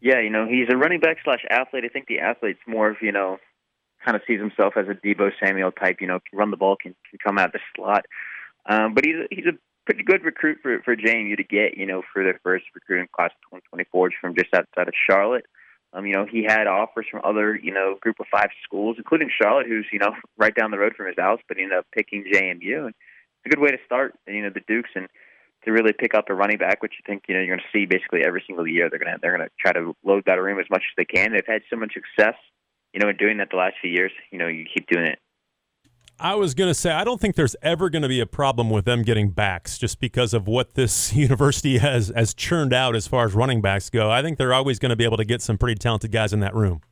Yeah, 0.00 0.18
you 0.18 0.30
know, 0.30 0.48
he's 0.48 0.66
a 0.72 0.76
running 0.76 0.98
back 0.98 1.18
slash 1.22 1.44
athlete. 1.48 1.84
I 1.84 1.88
think 1.88 2.08
the 2.08 2.18
athlete's 2.18 2.58
more 2.66 2.90
of, 2.90 2.96
you 3.00 3.12
know, 3.12 3.38
kind 4.04 4.16
of 4.16 4.22
sees 4.26 4.40
himself 4.40 4.74
as 4.76 4.86
a 4.88 5.06
Deebo 5.06 5.30
Samuel 5.40 5.70
type, 5.70 5.98
you 6.00 6.08
know, 6.08 6.18
can 6.28 6.36
run 6.36 6.50
the 6.50 6.56
ball, 6.56 6.74
can, 6.74 6.96
can 7.08 7.20
come 7.24 7.38
out 7.38 7.52
the 7.52 7.60
slot. 7.76 8.06
Um, 8.66 8.94
but 8.94 9.04
he's 9.04 9.14
a, 9.14 9.26
he's 9.30 9.46
a 9.46 9.52
pretty 9.86 10.02
good 10.02 10.24
recruit 10.24 10.58
for 10.62 10.80
for 10.84 10.96
JMU 10.96 11.36
to 11.36 11.44
get, 11.44 11.76
you 11.76 11.86
know, 11.86 12.02
for 12.12 12.22
their 12.22 12.40
first 12.42 12.64
recruiting 12.74 13.08
class 13.14 13.30
of 13.30 13.60
2024 13.60 14.10
from 14.20 14.34
just 14.34 14.52
outside 14.54 14.88
of 14.88 14.94
Charlotte. 15.08 15.46
Um, 15.92 16.06
you 16.06 16.12
know, 16.12 16.26
he 16.28 16.42
had 16.42 16.66
offers 16.66 17.06
from 17.08 17.20
other, 17.22 17.54
you 17.54 17.72
know, 17.72 17.96
group 18.00 18.16
of 18.18 18.26
five 18.30 18.50
schools, 18.64 18.96
including 18.98 19.30
Charlotte, 19.30 19.68
who's, 19.68 19.86
you 19.92 20.00
know, 20.00 20.12
right 20.36 20.54
down 20.54 20.72
the 20.72 20.78
road 20.78 20.94
from 20.96 21.06
his 21.06 21.16
house, 21.16 21.40
but 21.46 21.56
he 21.56 21.62
ended 21.62 21.78
up 21.78 21.86
picking 21.94 22.24
JMU. 22.24 22.86
And 22.86 22.94
it's 23.44 23.46
a 23.46 23.48
good 23.48 23.60
way 23.60 23.70
to 23.70 23.78
start, 23.86 24.14
you 24.26 24.42
know, 24.42 24.50
the 24.50 24.62
Dukes 24.66 24.90
and 24.96 25.08
to 25.64 25.70
really 25.70 25.92
pick 25.92 26.14
up 26.14 26.28
a 26.28 26.34
running 26.34 26.58
back, 26.58 26.82
which 26.82 26.94
you 26.98 27.04
think, 27.06 27.24
you 27.28 27.34
know, 27.34 27.40
you're 27.40 27.56
going 27.56 27.64
to 27.64 27.78
see 27.78 27.86
basically 27.86 28.22
every 28.24 28.42
single 28.46 28.66
year. 28.66 28.90
They're 28.90 28.98
going 28.98 29.12
to, 29.12 29.18
they're 29.22 29.36
going 29.36 29.48
to 29.48 29.54
try 29.58 29.72
to 29.72 29.94
load 30.04 30.24
that 30.26 30.42
room 30.42 30.58
as 30.58 30.66
much 30.68 30.82
as 30.82 30.94
they 30.96 31.04
can. 31.04 31.32
They've 31.32 31.46
had 31.46 31.62
so 31.70 31.76
much 31.76 31.94
success, 31.94 32.34
you 32.92 33.00
know, 33.00 33.08
in 33.08 33.16
doing 33.16 33.38
that 33.38 33.50
the 33.50 33.56
last 33.56 33.76
few 33.80 33.90
years. 33.90 34.12
You 34.32 34.38
know, 34.38 34.48
you 34.48 34.66
keep 34.66 34.88
doing 34.88 35.06
it 35.06 35.20
I 36.18 36.36
was 36.36 36.54
going 36.54 36.70
to 36.70 36.74
say, 36.74 36.92
I 36.92 37.02
don't 37.02 37.20
think 37.20 37.34
there's 37.34 37.56
ever 37.60 37.90
going 37.90 38.02
to 38.02 38.08
be 38.08 38.20
a 38.20 38.26
problem 38.26 38.70
with 38.70 38.84
them 38.84 39.02
getting 39.02 39.30
backs 39.30 39.78
just 39.78 39.98
because 39.98 40.32
of 40.32 40.46
what 40.46 40.74
this 40.74 41.12
university 41.14 41.78
has, 41.78 42.12
has 42.14 42.34
churned 42.34 42.72
out 42.72 42.94
as 42.94 43.06
far 43.06 43.24
as 43.24 43.34
running 43.34 43.60
backs 43.60 43.90
go. 43.90 44.10
I 44.10 44.22
think 44.22 44.38
they're 44.38 44.54
always 44.54 44.78
going 44.78 44.90
to 44.90 44.96
be 44.96 45.04
able 45.04 45.16
to 45.16 45.24
get 45.24 45.42
some 45.42 45.58
pretty 45.58 45.78
talented 45.78 46.12
guys 46.12 46.32
in 46.32 46.40
that 46.40 46.54
room. 46.54 46.82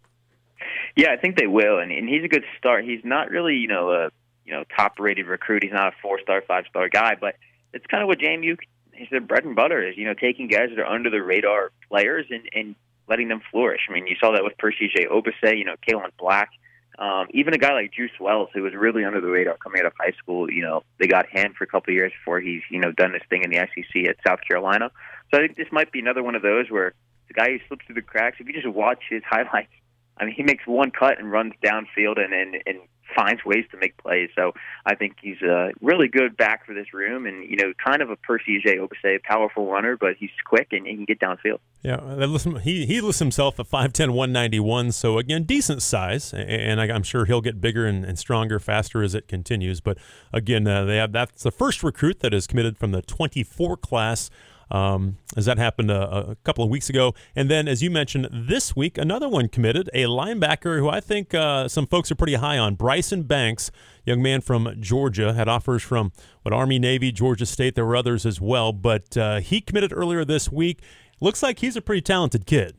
Yeah, 0.96 1.12
I 1.12 1.16
think 1.16 1.36
they 1.36 1.46
will, 1.46 1.78
and, 1.78 1.90
and 1.90 2.08
he's 2.08 2.24
a 2.24 2.28
good 2.28 2.44
start. 2.58 2.84
He's 2.84 3.00
not 3.02 3.30
really, 3.30 3.54
you 3.54 3.68
know, 3.68 3.92
a 3.92 4.10
you 4.44 4.52
know 4.52 4.64
top 4.76 4.98
rated 4.98 5.26
recruit. 5.26 5.62
He's 5.62 5.72
not 5.72 5.88
a 5.88 5.96
four 6.02 6.20
star, 6.20 6.42
five 6.46 6.64
star 6.68 6.90
guy, 6.90 7.16
but 7.18 7.36
it's 7.72 7.86
kind 7.86 8.02
of 8.02 8.08
what 8.08 8.18
JMU 8.18 8.58
his 8.92 9.08
bread 9.22 9.44
and 9.44 9.56
butter 9.56 9.82
is. 9.82 9.96
You 9.96 10.04
know, 10.04 10.12
taking 10.12 10.48
guys 10.48 10.68
that 10.68 10.78
are 10.78 10.86
under 10.86 11.08
the 11.08 11.22
radar 11.22 11.70
players 11.88 12.26
and 12.28 12.42
and 12.52 12.74
letting 13.08 13.28
them 13.28 13.40
flourish. 13.50 13.80
I 13.88 13.92
mean, 13.94 14.06
you 14.06 14.16
saw 14.20 14.32
that 14.32 14.44
with 14.44 14.56
Percy 14.58 14.90
Agyei-Obese, 14.94 15.56
you 15.56 15.64
know, 15.64 15.76
Kaelon 15.88 16.10
Black. 16.18 16.50
Um, 16.98 17.26
even 17.30 17.54
a 17.54 17.58
guy 17.58 17.72
like 17.72 17.92
Juice 17.92 18.12
Wells, 18.20 18.50
who 18.52 18.62
was 18.62 18.74
really 18.74 19.04
under 19.04 19.20
the 19.20 19.28
radar 19.28 19.56
coming 19.56 19.80
out 19.80 19.86
of 19.86 19.92
high 19.98 20.12
school, 20.12 20.50
you 20.50 20.62
know, 20.62 20.82
they 20.98 21.06
got 21.06 21.26
him 21.28 21.54
for 21.56 21.64
a 21.64 21.66
couple 21.66 21.90
of 21.90 21.94
years 21.94 22.12
before 22.12 22.40
he's, 22.40 22.62
you 22.70 22.78
know, 22.78 22.92
done 22.92 23.12
this 23.12 23.22
thing 23.30 23.42
in 23.42 23.50
the 23.50 23.56
SEC 23.56 24.08
at 24.08 24.16
South 24.26 24.40
Carolina. 24.46 24.90
So 25.30 25.38
I 25.38 25.46
think 25.46 25.56
this 25.56 25.68
might 25.72 25.90
be 25.90 26.00
another 26.00 26.22
one 26.22 26.34
of 26.34 26.42
those 26.42 26.70
where 26.70 26.92
the 27.28 27.34
guy 27.34 27.50
who 27.50 27.58
slips 27.66 27.86
through 27.86 27.94
the 27.94 28.02
cracks, 28.02 28.36
if 28.40 28.46
you 28.46 28.52
just 28.52 28.68
watch 28.68 29.02
his 29.08 29.22
highlights, 29.28 29.72
I 30.18 30.26
mean, 30.26 30.34
he 30.34 30.42
makes 30.42 30.66
one 30.66 30.90
cut 30.90 31.18
and 31.18 31.30
runs 31.30 31.54
downfield 31.64 32.22
and, 32.22 32.34
and, 32.34 32.56
and 32.66 32.80
finds 33.14 33.44
ways 33.44 33.64
to 33.70 33.76
make 33.76 33.96
plays. 33.96 34.30
So 34.34 34.52
I 34.86 34.94
think 34.94 35.16
he's 35.20 35.40
a 35.42 35.70
really 35.80 36.08
good 36.08 36.36
back 36.36 36.66
for 36.66 36.74
this 36.74 36.92
room, 36.92 37.26
and 37.26 37.48
you 37.48 37.56
know, 37.56 37.72
kind 37.84 38.02
of 38.02 38.10
a 38.10 38.16
Percy 38.16 38.60
Agyei-Obese, 38.60 39.20
powerful 39.24 39.70
runner, 39.70 39.96
but 39.96 40.16
he's 40.18 40.30
quick 40.44 40.68
and 40.72 40.86
he 40.86 40.94
can 40.94 41.04
get 41.04 41.20
downfield. 41.20 41.58
Yeah, 41.82 42.58
he 42.60 42.86
he 42.86 43.00
lists 43.00 43.18
himself 43.18 43.58
at 43.58 43.68
5'10", 43.68 44.10
191, 44.10 44.92
so 44.92 45.18
again, 45.18 45.44
decent 45.44 45.82
size, 45.82 46.32
and 46.32 46.80
I'm 46.80 47.02
sure 47.02 47.24
he'll 47.24 47.40
get 47.40 47.60
bigger 47.60 47.86
and, 47.86 48.04
and 48.04 48.18
stronger 48.18 48.58
faster 48.58 49.02
as 49.02 49.14
it 49.14 49.28
continues. 49.28 49.80
But 49.80 49.98
again, 50.32 50.66
uh, 50.66 50.84
they 50.84 50.96
have 50.96 51.12
that's 51.12 51.42
the 51.42 51.50
first 51.50 51.82
recruit 51.82 52.20
that 52.20 52.32
is 52.32 52.46
committed 52.46 52.78
from 52.78 52.92
the 52.92 53.02
24 53.02 53.76
class 53.78 54.30
um, 54.70 55.18
as 55.36 55.46
that 55.46 55.58
happened 55.58 55.90
a, 55.90 56.30
a, 56.30 56.36
couple 56.36 56.64
of 56.64 56.70
weeks 56.70 56.88
ago. 56.88 57.14
And 57.34 57.50
then, 57.50 57.68
as 57.68 57.82
you 57.82 57.90
mentioned, 57.90 58.28
this 58.32 58.74
week, 58.74 58.98
another 58.98 59.28
one 59.28 59.48
committed, 59.48 59.90
a 59.92 60.04
linebacker 60.04 60.78
who 60.78 60.88
I 60.88 61.00
think 61.00 61.34
uh, 61.34 61.68
some 61.68 61.86
folks 61.86 62.10
are 62.10 62.14
pretty 62.14 62.34
high 62.34 62.58
on, 62.58 62.74
Bryson 62.74 63.24
Banks, 63.24 63.70
young 64.04 64.22
man 64.22 64.40
from 64.40 64.76
Georgia, 64.80 65.34
had 65.34 65.48
offers 65.48 65.82
from 65.82 66.12
what 66.42 66.52
Army, 66.52 66.78
Navy, 66.78 67.12
Georgia 67.12 67.46
State. 67.46 67.74
There 67.74 67.86
were 67.86 67.96
others 67.96 68.24
as 68.24 68.40
well, 68.40 68.72
but 68.72 69.16
uh, 69.16 69.40
he 69.40 69.60
committed 69.60 69.92
earlier 69.92 70.24
this 70.24 70.50
week. 70.50 70.80
Looks 71.20 71.42
like 71.42 71.58
he's 71.60 71.76
a 71.76 71.82
pretty 71.82 72.02
talented 72.02 72.46
kid. 72.46 72.76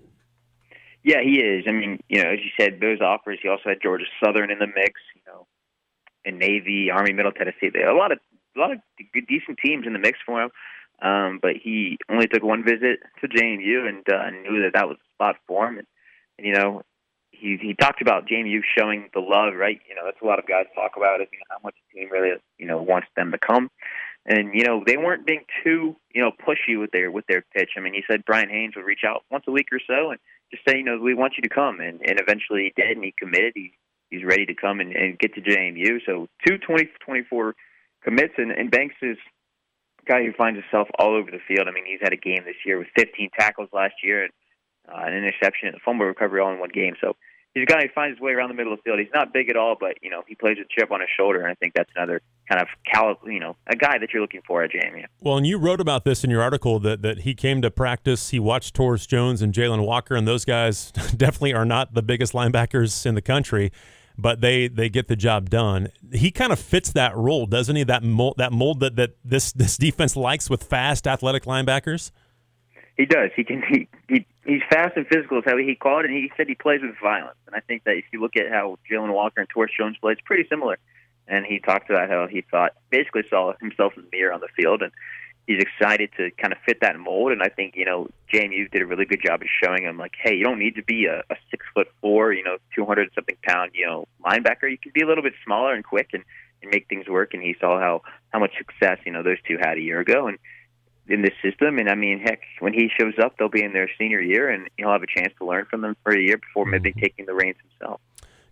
Yeah, 1.03 1.21
he 1.21 1.39
is. 1.39 1.65
I 1.67 1.71
mean, 1.71 1.99
you 2.07 2.23
know, 2.23 2.29
as 2.29 2.39
you 2.39 2.51
said, 2.57 2.79
those 2.79 3.01
offers. 3.01 3.39
He 3.41 3.49
also 3.49 3.63
had 3.67 3.79
Georgia 3.81 4.05
Southern 4.23 4.49
in 4.49 4.59
the 4.59 4.67
mix. 4.67 4.99
You 5.15 5.21
know, 5.27 5.47
and 6.25 6.39
Navy, 6.39 6.89
Army, 6.89 7.13
Middle 7.13 7.33
Tennessee. 7.33 7.71
A 7.75 7.93
lot 7.93 8.11
of 8.11 8.19
a 8.55 8.59
lot 8.59 8.71
of 8.71 8.79
good, 9.13 9.27
decent 9.27 9.57
teams 9.63 9.85
in 9.85 9.93
the 9.93 9.99
mix 9.99 10.19
for 10.25 10.41
him. 10.41 10.49
Um, 11.03 11.39
but 11.41 11.57
he 11.61 11.97
only 12.09 12.27
took 12.27 12.43
one 12.43 12.63
visit 12.63 12.99
to 13.19 13.27
JMU 13.27 13.87
and 13.87 14.07
uh, 14.09 14.29
knew 14.29 14.63
that 14.63 14.71
that 14.73 14.87
was 14.87 14.97
the 14.97 15.15
spot 15.15 15.35
for 15.47 15.67
him. 15.67 15.79
And, 15.79 15.87
and 16.37 16.47
you 16.47 16.53
know, 16.53 16.81
he 17.31 17.57
he 17.61 17.73
talked 17.73 18.01
about 18.01 18.25
JMU 18.25 18.61
showing 18.77 19.09
the 19.13 19.19
love, 19.19 19.53
right? 19.55 19.81
You 19.89 19.95
know, 19.95 20.03
that's 20.05 20.21
a 20.21 20.25
lot 20.25 20.39
of 20.39 20.47
guys 20.47 20.65
talk 20.73 20.93
about 20.95 21.19
it. 21.19 21.27
You 21.33 21.39
know, 21.39 21.45
how 21.49 21.57
much 21.63 21.75
the 21.91 21.99
team 21.99 22.09
really 22.09 22.31
you 22.57 22.65
know 22.65 22.81
wants 22.81 23.07
them 23.17 23.31
to 23.31 23.37
come. 23.37 23.69
And 24.25 24.53
you 24.53 24.63
know, 24.63 24.81
they 24.85 24.95
weren't 24.95 25.27
being 25.27 25.43
too 25.63 25.97
you 26.13 26.21
know 26.21 26.31
pushy 26.31 26.79
with 26.79 26.91
their 26.91 27.11
with 27.11 27.25
their 27.27 27.43
pitch. 27.53 27.71
I 27.75 27.81
mean, 27.81 27.93
he 27.93 28.03
said 28.09 28.23
Brian 28.25 28.49
Haynes 28.49 28.75
would 28.77 28.85
reach 28.85 29.03
out 29.05 29.23
once 29.29 29.43
a 29.47 29.51
week 29.51 29.67
or 29.73 29.81
so 29.85 30.11
and 30.11 30.19
just 30.51 30.63
say, 30.67 30.77
you 30.77 30.83
know, 30.83 30.97
we 30.97 31.13
want 31.13 31.33
you 31.35 31.41
to 31.41 31.53
come. 31.53 31.81
And 31.81 31.99
and 32.01 32.19
eventually 32.19 32.71
he 32.73 32.81
did, 32.81 32.95
and 32.95 33.03
he 33.03 33.13
committed. 33.19 33.53
He 33.55 33.73
he's 34.09 34.23
ready 34.23 34.45
to 34.45 34.53
come 34.53 34.79
and, 34.79 34.95
and 34.95 35.19
get 35.19 35.35
to 35.35 35.41
JMU. 35.41 35.99
So 36.05 36.27
two 36.47 36.57
twenty 36.59 36.89
twenty 37.03 37.23
four 37.29 37.55
commits, 38.03 38.35
and, 38.37 38.51
and 38.51 38.71
Banks 38.71 38.95
is 39.01 39.17
guy 40.07 40.23
who 40.23 40.33
finds 40.33 40.59
himself 40.59 40.87
all 40.99 41.15
over 41.15 41.31
the 41.31 41.39
field. 41.47 41.67
I 41.67 41.71
mean, 41.71 41.85
he's 41.85 41.99
had 42.01 42.13
a 42.13 42.17
game 42.17 42.43
this 42.45 42.55
year 42.65 42.77
with 42.77 42.87
15 42.97 43.29
tackles 43.37 43.69
last 43.73 43.95
year 44.03 44.23
and 44.23 44.33
uh, 44.87 45.05
an 45.05 45.13
interception 45.13 45.69
and 45.69 45.75
a 45.75 45.79
fumble 45.83 46.05
recovery 46.05 46.41
all 46.41 46.51
in 46.51 46.59
one 46.59 46.71
game. 46.73 46.95
So 47.01 47.15
he's 47.53 47.63
a 47.63 47.65
guy 47.65 47.81
who 47.81 47.89
finds 47.93 48.17
his 48.17 48.21
way 48.21 48.31
around 48.33 48.49
the 48.49 48.55
middle 48.55 48.73
of 48.73 48.79
the 48.79 48.83
field. 48.83 48.99
He's 48.99 49.13
not 49.13 49.33
big 49.33 49.49
at 49.49 49.55
all, 49.55 49.75
but 49.79 49.95
you 50.01 50.09
know 50.09 50.23
he 50.27 50.35
plays 50.35 50.57
with 50.57 50.69
chip 50.69 50.91
on 50.91 50.99
his 50.99 51.09
shoulder, 51.15 51.41
and 51.41 51.49
I 51.49 51.55
think 51.55 51.73
that's 51.75 51.89
another 51.95 52.21
kind 52.49 52.61
of 52.61 52.67
cal- 52.91 53.19
you 53.25 53.39
know 53.39 53.55
a 53.67 53.75
guy 53.75 53.97
that 53.99 54.09
you're 54.13 54.21
looking 54.21 54.41
for 54.45 54.63
at 54.63 54.71
JMU. 54.71 55.05
Well, 55.21 55.37
and 55.37 55.47
you 55.47 55.57
wrote 55.57 55.79
about 55.79 56.03
this 56.03 56.23
in 56.23 56.29
your 56.29 56.41
article 56.41 56.79
that 56.79 57.01
that 57.01 57.19
he 57.19 57.33
came 57.33 57.61
to 57.61 57.71
practice. 57.71 58.29
He 58.29 58.39
watched 58.39 58.73
Taurus 58.73 59.05
Jones 59.05 59.41
and 59.41 59.53
Jailin 59.53 59.85
Walker, 59.85 60.15
and 60.15 60.27
those 60.27 60.45
guys 60.45 60.91
definitely 61.17 61.53
are 61.53 61.65
not 61.65 61.93
the 61.93 62.01
biggest 62.01 62.33
linebackers 62.33 63.05
in 63.05 63.15
the 63.15 63.21
country 63.21 63.71
but 64.17 64.41
they 64.41 64.67
they 64.67 64.89
get 64.89 65.07
the 65.07 65.15
job 65.15 65.49
done. 65.49 65.89
He 66.11 66.31
kind 66.31 66.51
of 66.51 66.59
fits 66.59 66.91
that 66.93 67.15
role, 67.15 67.45
doesn't 67.45 67.75
he? 67.75 67.83
That 67.83 68.03
mold, 68.03 68.35
that 68.37 68.51
mold 68.51 68.79
that, 68.81 68.95
that 68.95 69.15
this 69.23 69.51
this 69.51 69.77
defense 69.77 70.15
likes 70.15 70.49
with 70.49 70.63
fast, 70.63 71.07
athletic 71.07 71.43
linebackers. 71.45 72.11
He 72.97 73.05
does. 73.05 73.31
He 73.35 73.43
can. 73.43 73.63
He, 73.67 73.87
he 74.07 74.25
he's 74.45 74.61
fast 74.69 74.95
and 74.95 75.07
physical 75.07 75.39
is 75.39 75.43
how 75.45 75.57
he 75.57 75.75
called 75.75 76.05
it. 76.05 76.11
And 76.11 76.17
he 76.17 76.31
said 76.37 76.47
he 76.47 76.55
plays 76.55 76.81
with 76.81 76.95
violence. 77.01 77.37
And 77.47 77.55
I 77.55 77.59
think 77.59 77.83
that 77.85 77.97
if 77.97 78.05
you 78.11 78.21
look 78.21 78.35
at 78.35 78.51
how 78.51 78.77
Jailin 78.89 79.13
Walker 79.13 79.39
and 79.41 79.49
Taurus 79.49 79.71
Jones 79.77 79.97
play, 79.99 80.11
it's 80.13 80.21
pretty 80.21 80.47
similar. 80.49 80.77
And 81.27 81.45
he 81.45 81.59
talked 81.59 81.89
about 81.89 82.09
how 82.09 82.27
he 82.27 82.41
thought 82.41 82.73
basically 82.89 83.23
saw 83.29 83.53
himself 83.59 83.93
in 83.95 84.03
the 84.03 84.09
mirror 84.11 84.33
on 84.33 84.41
the 84.41 84.49
field, 84.55 84.81
and 84.81 84.91
he's 85.47 85.59
excited 85.61 86.09
to 86.17 86.31
kind 86.31 86.53
of 86.53 86.59
fit 86.65 86.79
that 86.81 86.97
mold. 86.97 87.31
And 87.31 87.41
I 87.41 87.49
think 87.49 87.75
you 87.75 87.85
know 87.85 88.07
JMU 88.33 88.71
did 88.71 88.81
a 88.81 88.85
really 88.85 89.05
good 89.05 89.21
job 89.23 89.41
of 89.41 89.47
showing 89.63 89.83
him 89.83 89.97
like, 89.97 90.13
hey, 90.21 90.35
you 90.35 90.43
don't 90.43 90.59
need 90.59 90.75
to 90.75 90.83
be 90.83 91.05
a, 91.05 91.19
a 91.29 91.35
six 91.51 91.65
foot 91.73 91.87
four, 92.01 92.33
you 92.33 92.43
know, 92.43 92.57
two 92.75 92.85
hundred 92.85 93.09
something 93.15 93.37
pound, 93.43 93.71
you 93.73 93.85
know, 93.85 94.07
linebacker. 94.25 94.69
You 94.69 94.77
can 94.77 94.91
be 94.93 95.01
a 95.01 95.07
little 95.07 95.23
bit 95.23 95.33
smaller 95.45 95.73
and 95.73 95.83
quick 95.83 96.09
and, 96.13 96.23
and 96.61 96.71
make 96.71 96.87
things 96.87 97.07
work. 97.07 97.33
And 97.33 97.43
he 97.43 97.55
saw 97.59 97.79
how 97.79 98.01
how 98.31 98.39
much 98.39 98.51
success 98.57 98.99
you 99.05 99.11
know 99.11 99.23
those 99.23 99.41
two 99.47 99.57
had 99.59 99.77
a 99.77 99.81
year 99.81 99.99
ago 99.99 100.27
and 100.27 100.37
in 101.07 101.21
this 101.21 101.33
system. 101.43 101.79
And 101.79 101.89
I 101.89 101.95
mean, 101.95 102.19
heck, 102.19 102.41
when 102.59 102.73
he 102.73 102.89
shows 102.99 103.13
up, 103.21 103.37
they'll 103.37 103.49
be 103.49 103.63
in 103.63 103.73
their 103.73 103.89
senior 103.97 104.21
year, 104.21 104.49
and 104.49 104.69
he'll 104.77 104.91
have 104.91 105.03
a 105.03 105.19
chance 105.19 105.33
to 105.39 105.45
learn 105.45 105.65
from 105.69 105.81
them 105.81 105.95
for 106.03 106.13
a 106.13 106.19
year 106.19 106.37
before 106.37 106.65
maybe 106.65 106.91
mm-hmm. 106.91 106.99
taking 106.99 107.25
the 107.25 107.33
reins 107.33 107.57
himself. 107.69 107.99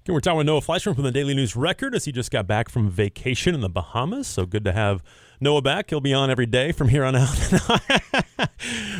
Okay, 0.04 0.14
we're 0.14 0.20
talking 0.20 0.40
with 0.40 0.48
Noah 0.48 0.62
Fleischman 0.62 0.96
from 0.96 1.04
the 1.04 1.12
Daily 1.12 1.36
News 1.36 1.56
Record 1.56 1.94
as 1.94 2.06
he 2.06 2.12
just 2.12 2.32
got 2.32 2.48
back 2.48 2.70
from 2.70 2.90
vacation 2.90 3.54
in 3.54 3.62
the 3.62 3.70
Bahamas. 3.70 4.28
So 4.28 4.48
good 4.48 4.66
to 4.66 4.72
have 4.72 5.04
Noah 5.42 5.62
back. 5.62 5.90
He'll 5.90 6.00
be 6.00 6.14
on 6.14 6.30
every 6.30 6.46
day 6.46 6.72
from 6.72 6.88
here 6.90 7.04
on 7.04 7.16
out. 7.16 7.30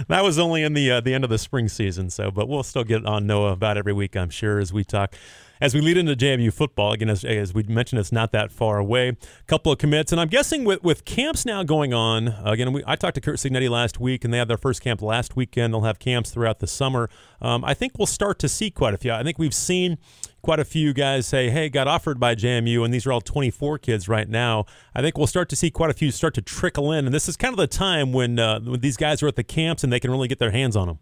that 0.08 0.22
was 0.24 0.40
only 0.40 0.64
in 0.64 0.74
the 0.74 0.92
uh, 0.92 1.02
the 1.02 1.14
end 1.14 1.24
of 1.24 1.30
the 1.30 1.38
spring 1.38 1.70
season, 1.70 2.10
so 2.10 2.32
but 2.32 2.50
we'll 2.50 2.64
still 2.64 2.84
get 2.84 3.06
on 3.06 3.28
Noah 3.28 3.52
about 3.54 3.78
every 3.78 3.94
week, 3.94 4.18
I'm 4.18 4.32
sure, 4.32 4.60
as 4.60 4.74
we 4.74 4.84
talk. 4.84 5.16
As 5.62 5.76
we 5.76 5.82
lead 5.82 5.96
into 5.96 6.16
JMU 6.16 6.52
football, 6.52 6.92
again, 6.92 7.08
as, 7.08 7.24
as 7.24 7.54
we 7.54 7.62
mentioned, 7.62 8.00
it's 8.00 8.12
not 8.12 8.32
that 8.32 8.52
far 8.52 8.80
away. 8.80 9.10
A 9.10 9.16
couple 9.46 9.72
of 9.72 9.78
commits, 9.78 10.12
and 10.12 10.20
I'm 10.20 10.28
guessing 10.28 10.64
with, 10.64 10.84
with 10.84 11.06
camps 11.06 11.46
now 11.46 11.62
going 11.62 11.94
on, 11.94 12.30
again, 12.44 12.74
we, 12.74 12.84
I 12.88 12.96
talked 12.96 13.14
to 13.14 13.22
Curt 13.22 13.36
Cignetti 13.36 13.70
last 13.70 14.00
week, 14.00 14.26
and 14.26 14.34
they 14.34 14.40
had 14.40 14.48
their 14.48 14.58
first 14.58 14.82
camp 14.82 15.04
last 15.04 15.36
weekend. 15.36 15.72
They'll 15.72 15.82
have 15.82 16.00
camps 16.00 16.32
throughout 16.32 16.58
the 16.58 16.66
summer. 16.66 17.12
Um, 17.44 17.64
I 17.64 17.76
think 17.76 18.00
we'll 18.00 18.08
start 18.08 18.40
to 18.40 18.50
see 18.50 18.72
quite 18.72 18.96
a 18.96 18.98
few. 18.98 19.12
I 19.12 19.22
think 19.22 19.38
we've 19.38 19.54
seen 19.54 20.00
quite 20.42 20.60
a 20.60 20.66
few 20.66 20.94
guys 20.94 21.28
say, 21.28 21.52
hey, 21.52 21.70
got 21.70 21.88
offered 21.88 22.20
by 22.20 22.34
JMU, 22.34 22.84
and 22.84 22.92
these 22.92 23.06
are 23.06 23.12
all 23.12 23.22
24 23.22 23.78
kids 23.78 24.10
right 24.10 24.28
now. 24.28 24.66
I 24.96 25.04
think 25.04 25.16
we'll 25.16 25.28
start 25.28 25.48
to 25.50 25.56
see 25.56 25.70
quite 25.70 25.92
a 25.92 25.94
few 25.94 26.10
start 26.10 26.34
to 26.34 26.42
trickle 26.42 26.92
in, 26.92 27.06
and 27.06 27.14
this 27.14 27.30
is 27.30 27.38
kind 27.38 27.54
of 27.54 27.58
the 27.58 27.68
time 27.68 28.14
when, 28.14 28.40
uh, 28.40 28.62
when 28.62 28.80
these 28.80 28.98
guys 28.98 29.22
are 29.22 29.28
at 29.28 29.36
the 29.36 29.44
camps 29.44 29.84
and 29.84 29.94
they 29.94 30.00
can 30.00 30.10
really 30.10 30.28
get 30.28 30.40
their 30.40 30.50
hands 30.50 30.76
on 30.76 30.88
them. 30.88 30.98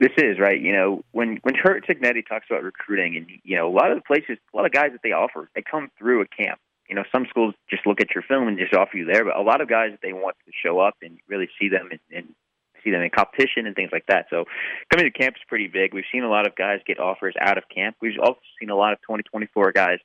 This 0.00 0.12
is 0.16 0.38
right. 0.38 0.60
You 0.60 0.72
know, 0.72 1.02
when 1.12 1.38
when 1.42 1.54
Curt 1.54 1.86
Cignetti 1.86 2.26
talks 2.26 2.46
about 2.48 2.62
recruiting, 2.62 3.16
and 3.16 3.26
you 3.42 3.56
know, 3.56 3.68
a 3.68 3.74
lot 3.74 3.90
of 3.90 3.98
the 3.98 4.02
places, 4.02 4.38
a 4.52 4.56
lot 4.56 4.66
of 4.66 4.72
guys 4.72 4.90
that 4.92 5.00
they 5.02 5.12
offer, 5.12 5.50
they 5.54 5.62
come 5.62 5.90
through 5.98 6.22
a 6.22 6.26
camp. 6.26 6.60
You 6.88 6.94
know, 6.94 7.04
some 7.12 7.26
schools 7.28 7.54
just 7.68 7.86
look 7.86 8.00
at 8.00 8.14
your 8.14 8.22
film 8.22 8.48
and 8.48 8.58
just 8.58 8.72
offer 8.72 8.96
you 8.96 9.04
there, 9.04 9.24
but 9.24 9.36
a 9.36 9.42
lot 9.42 9.60
of 9.60 9.68
guys 9.68 9.90
that 9.90 10.00
they 10.02 10.12
want 10.12 10.36
to 10.46 10.52
show 10.64 10.78
up 10.78 10.94
and 11.02 11.18
really 11.28 11.48
see 11.60 11.68
them 11.68 11.88
and, 11.90 12.00
and 12.10 12.34
see 12.82 12.90
them 12.90 13.02
in 13.02 13.10
competition 13.10 13.66
and 13.66 13.74
things 13.74 13.90
like 13.92 14.06
that. 14.08 14.26
So 14.30 14.44
coming 14.90 15.10
to 15.10 15.18
camp 15.18 15.36
is 15.36 15.42
pretty 15.48 15.68
big. 15.68 15.92
We've 15.92 16.08
seen 16.10 16.22
a 16.22 16.30
lot 16.30 16.46
of 16.46 16.56
guys 16.56 16.80
get 16.86 16.98
offers 16.98 17.34
out 17.40 17.58
of 17.58 17.64
camp. 17.74 17.96
We've 18.00 18.18
also 18.22 18.40
seen 18.58 18.70
a 18.70 18.76
lot 18.76 18.92
of 18.92 19.00
2024 19.02 19.72
guys 19.72 19.98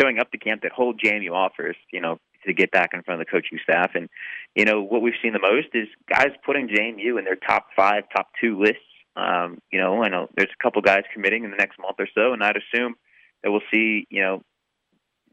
showing 0.00 0.18
up 0.18 0.30
to 0.30 0.38
camp 0.38 0.62
that 0.62 0.72
hold 0.72 1.00
JMU 1.00 1.32
offers, 1.32 1.76
you 1.92 2.00
know, 2.00 2.18
to 2.46 2.54
get 2.54 2.70
back 2.70 2.90
in 2.94 3.02
front 3.02 3.20
of 3.20 3.26
the 3.26 3.30
coaching 3.30 3.58
staff. 3.62 3.90
And, 3.94 4.08
you 4.54 4.64
know, 4.64 4.80
what 4.80 5.02
we've 5.02 5.18
seen 5.22 5.32
the 5.32 5.40
most 5.40 5.68
is 5.74 5.88
guys 6.08 6.30
putting 6.44 6.68
JMU 6.68 7.18
in 7.18 7.24
their 7.24 7.36
top 7.36 7.66
five, 7.76 8.04
top 8.14 8.28
two 8.40 8.58
lists. 8.58 8.80
Um, 9.16 9.58
you 9.72 9.80
know, 9.80 10.02
I 10.02 10.08
know 10.08 10.28
there's 10.36 10.50
a 10.50 10.62
couple 10.62 10.82
guys 10.82 11.02
committing 11.12 11.44
in 11.44 11.50
the 11.50 11.56
next 11.56 11.78
month 11.78 11.96
or 11.98 12.08
so, 12.14 12.32
and 12.32 12.42
I'd 12.42 12.56
assume 12.56 12.94
that 13.42 13.50
we'll 13.50 13.60
see, 13.70 14.06
you 14.10 14.22
know, 14.22 14.42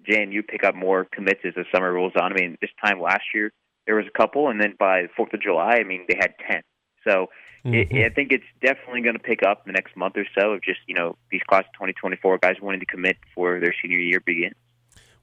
JMU 0.10 0.48
pick 0.48 0.64
up 0.64 0.76
more 0.76 1.06
commits 1.12 1.42
as 1.44 1.54
the 1.56 1.66
summer 1.74 1.92
rolls 1.92 2.14
on. 2.20 2.32
I 2.32 2.36
mean, 2.36 2.58
this 2.62 2.70
time 2.84 3.02
last 3.02 3.24
year, 3.34 3.52
there 3.86 3.96
was 3.96 4.06
a 4.08 4.18
couple, 4.18 4.50
and 4.50 4.62
then 4.62 4.76
by 4.78 5.04
the 5.04 5.10
4th 5.18 5.34
of 5.34 5.42
July, 5.42 5.78
I 5.80 5.84
mean, 5.84 6.06
they 6.08 6.16
had 6.20 6.34
10. 6.50 6.62
So 7.08 7.28
mm-hmm. 7.66 7.96
it, 7.96 8.06
I 8.06 8.14
think 8.14 8.32
it's 8.32 8.46
definitely 8.62 9.02
going 9.02 9.16
to 9.16 9.24
pick 9.24 9.44
up 9.44 9.64
in 9.66 9.74
the 9.74 9.78
next 9.78 9.96
month 9.96 10.16
or 10.18 10.26
so 10.38 10.54
of 10.54 10.62
just, 10.62 10.80
you 10.88 10.96
know, 10.96 11.18
these 11.32 11.42
class 11.48 11.64
of 11.64 11.74
2024 11.74 12.40
guys 12.40 12.56
wanting 12.62 12.80
to 12.80 12.86
commit 12.86 13.18
before 13.22 13.60
their 13.60 13.74
senior 13.82 13.98
year 13.98 14.22
begins. 14.26 14.56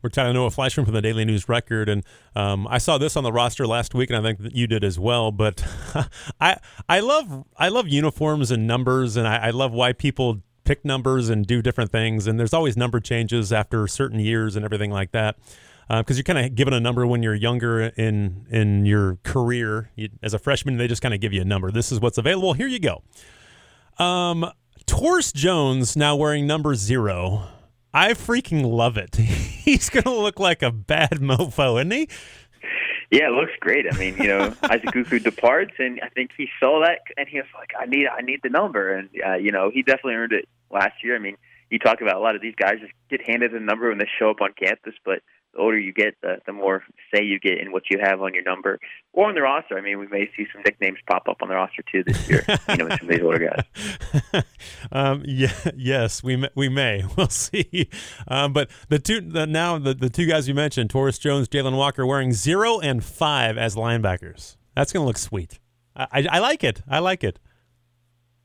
We're 0.04 0.10
talking 0.10 0.28
to 0.28 0.32
Noah 0.34 0.50
Fleischman 0.50 0.84
from 0.84 0.92
the 0.92 1.00
Daily 1.00 1.24
News 1.24 1.48
Record, 1.48 1.88
and 1.88 2.04
um, 2.36 2.68
I 2.68 2.76
saw 2.76 2.98
this 2.98 3.16
on 3.16 3.24
the 3.24 3.32
roster 3.32 3.66
last 3.66 3.94
week, 3.94 4.10
and 4.10 4.18
I 4.18 4.20
think 4.20 4.38
that 4.42 4.54
you 4.54 4.66
did 4.66 4.84
as 4.84 4.98
well. 4.98 5.32
But 5.32 5.64
I 6.42 6.58
I 6.86 7.00
love 7.00 7.46
I 7.56 7.68
love 7.68 7.88
uniforms 7.88 8.50
and 8.50 8.66
numbers, 8.66 9.16
and 9.16 9.26
I, 9.26 9.46
I 9.46 9.50
love 9.50 9.72
why 9.72 9.94
people 9.94 10.42
pick 10.64 10.84
numbers 10.84 11.30
and 11.30 11.46
do 11.46 11.62
different 11.62 11.90
things. 11.90 12.26
And 12.26 12.38
there's 12.38 12.52
always 12.52 12.76
number 12.76 13.00
changes 13.00 13.50
after 13.50 13.86
certain 13.86 14.20
years 14.20 14.56
and 14.56 14.64
everything 14.66 14.90
like 14.90 15.12
that 15.12 15.38
because 15.88 16.16
uh, 16.16 16.18
you're 16.18 16.22
kind 16.22 16.38
of 16.38 16.54
given 16.54 16.74
a 16.74 16.80
number 16.80 17.06
when 17.06 17.22
you're 17.22 17.34
younger 17.34 17.84
in 17.96 18.46
in 18.50 18.84
your 18.84 19.16
career. 19.22 19.90
You, 19.96 20.10
as 20.22 20.34
a 20.34 20.38
freshman, 20.38 20.76
they 20.76 20.86
just 20.86 21.00
kind 21.00 21.14
of 21.14 21.20
give 21.22 21.32
you 21.32 21.40
a 21.40 21.46
number. 21.46 21.70
This 21.70 21.90
is 21.90 21.98
what's 21.98 22.18
available. 22.18 22.52
Here 22.52 22.68
you 22.68 22.78
go. 22.78 23.02
Um, 23.98 24.50
Taurus 24.84 25.32
Jones 25.32 25.96
now 25.96 26.14
wearing 26.14 26.46
number 26.46 26.74
zero. 26.74 27.48
I 27.94 28.12
freaking 28.12 28.70
love 28.70 28.98
it. 28.98 29.18
He's 29.70 29.88
gonna 29.88 30.14
look 30.14 30.38
like 30.38 30.62
a 30.62 30.70
bad 30.70 31.20
mofo, 31.20 31.78
isn't 31.78 31.90
he? 31.90 32.08
Yeah, 33.10 33.28
it 33.28 33.32
looks 33.32 33.52
great. 33.60 33.86
I 33.90 33.96
mean, 33.96 34.16
you 34.18 34.28
know, 34.28 34.54
Isaac 34.62 34.92
Ukwu 34.92 35.22
departs, 35.22 35.72
and 35.78 36.00
I 36.02 36.08
think 36.10 36.32
he 36.36 36.48
saw 36.60 36.80
that, 36.80 36.98
and 37.16 37.26
he 37.28 37.38
was 37.38 37.46
like, 37.54 37.70
"I 37.80 37.86
need, 37.86 38.06
I 38.06 38.20
need 38.20 38.40
the 38.42 38.50
number," 38.50 38.92
and 38.92 39.08
uh, 39.26 39.36
you 39.36 39.52
know, 39.52 39.70
he 39.72 39.82
definitely 39.82 40.14
earned 40.14 40.32
it 40.32 40.48
last 40.70 41.02
year. 41.02 41.16
I 41.16 41.18
mean, 41.18 41.36
you 41.70 41.78
talk 41.78 42.02
about 42.02 42.16
a 42.16 42.20
lot 42.20 42.36
of 42.36 42.42
these 42.42 42.54
guys 42.56 42.74
just 42.80 42.92
get 43.08 43.26
handed 43.26 43.54
a 43.54 43.60
number 43.60 43.88
when 43.88 43.98
they 43.98 44.08
show 44.18 44.30
up 44.30 44.42
on 44.42 44.52
campus, 44.52 44.94
but 45.02 45.22
the 45.54 45.60
older 45.60 45.78
you 45.78 45.92
get, 45.92 46.14
the, 46.22 46.36
the 46.46 46.52
more 46.52 46.82
say 47.14 47.22
you 47.24 47.38
get 47.38 47.58
in 47.58 47.72
what 47.72 47.84
you 47.90 47.98
have 48.02 48.20
on 48.20 48.34
your 48.34 48.42
number 48.42 48.78
or 49.12 49.28
on 49.28 49.34
the 49.34 49.42
roster. 49.42 49.78
I 49.78 49.80
mean, 49.80 49.98
we 49.98 50.06
may 50.06 50.30
see 50.36 50.46
some 50.52 50.62
nicknames 50.64 50.98
pop 51.08 51.28
up 51.28 51.38
on 51.42 51.48
the 51.48 51.54
roster 51.54 51.82
too 51.90 52.04
this 52.04 52.28
year. 52.28 52.44
you 52.68 52.76
know, 52.76 52.88
some 52.88 53.08
of 53.08 53.08
these 53.08 53.22
older 53.22 53.50
guys. 53.50 54.44
um, 54.92 55.22
yeah, 55.26 55.52
yes, 55.76 56.22
we 56.22 56.36
may, 56.36 56.50
we 56.54 56.68
may. 56.68 57.04
We'll 57.16 57.28
see. 57.28 57.88
Um, 58.26 58.52
but 58.52 58.70
the 58.88 58.98
two 58.98 59.20
the, 59.20 59.46
now 59.46 59.78
the, 59.78 59.94
the 59.94 60.10
two 60.10 60.26
guys 60.26 60.48
you 60.48 60.54
mentioned, 60.54 60.90
Taurus 60.90 61.16
Jones, 61.16 61.48
Jailin 61.48 61.76
Walker, 61.76 62.04
wearing 62.04 62.32
zero 62.32 62.80
and 62.80 63.04
five 63.04 63.56
as 63.56 63.76
linebackers. 63.76 64.56
That's 64.74 64.92
going 64.92 65.04
to 65.04 65.06
look 65.06 65.18
sweet. 65.18 65.60
I, 65.94 66.06
I, 66.10 66.26
I 66.32 66.38
like 66.40 66.64
it. 66.64 66.82
I 66.88 66.98
like 66.98 67.22
it. 67.22 67.38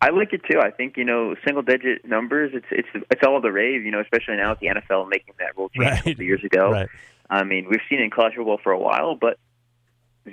I 0.02 0.10
like 0.12 0.32
it 0.32 0.42
too. 0.50 0.60
I 0.62 0.72
think 0.72 0.96
you 0.96 1.04
know 1.04 1.36
single 1.44 1.62
digit 1.62 2.06
numbers. 2.06 2.52
It's 2.54 2.66
it's 2.72 3.06
it's 3.12 3.22
all 3.26 3.42
the 3.42 3.52
rave. 3.52 3.84
You 3.84 3.92
know, 3.92 4.00
especially 4.00 4.38
now 4.38 4.52
with 4.52 4.60
the 4.60 4.68
NFL 4.68 5.10
making 5.10 5.34
that 5.40 5.58
rule 5.58 5.70
change 5.70 5.92
right. 5.92 6.00
a 6.00 6.04
couple 6.04 6.24
years 6.24 6.44
ago. 6.44 6.72
Right. 6.72 6.90
I 7.30 7.44
mean, 7.44 7.68
we've 7.70 7.82
seen 7.90 8.00
it 8.00 8.04
in 8.04 8.10
college 8.10 8.36
football 8.36 8.60
for 8.64 8.72
a 8.72 8.80
while, 8.80 9.16
but 9.16 9.38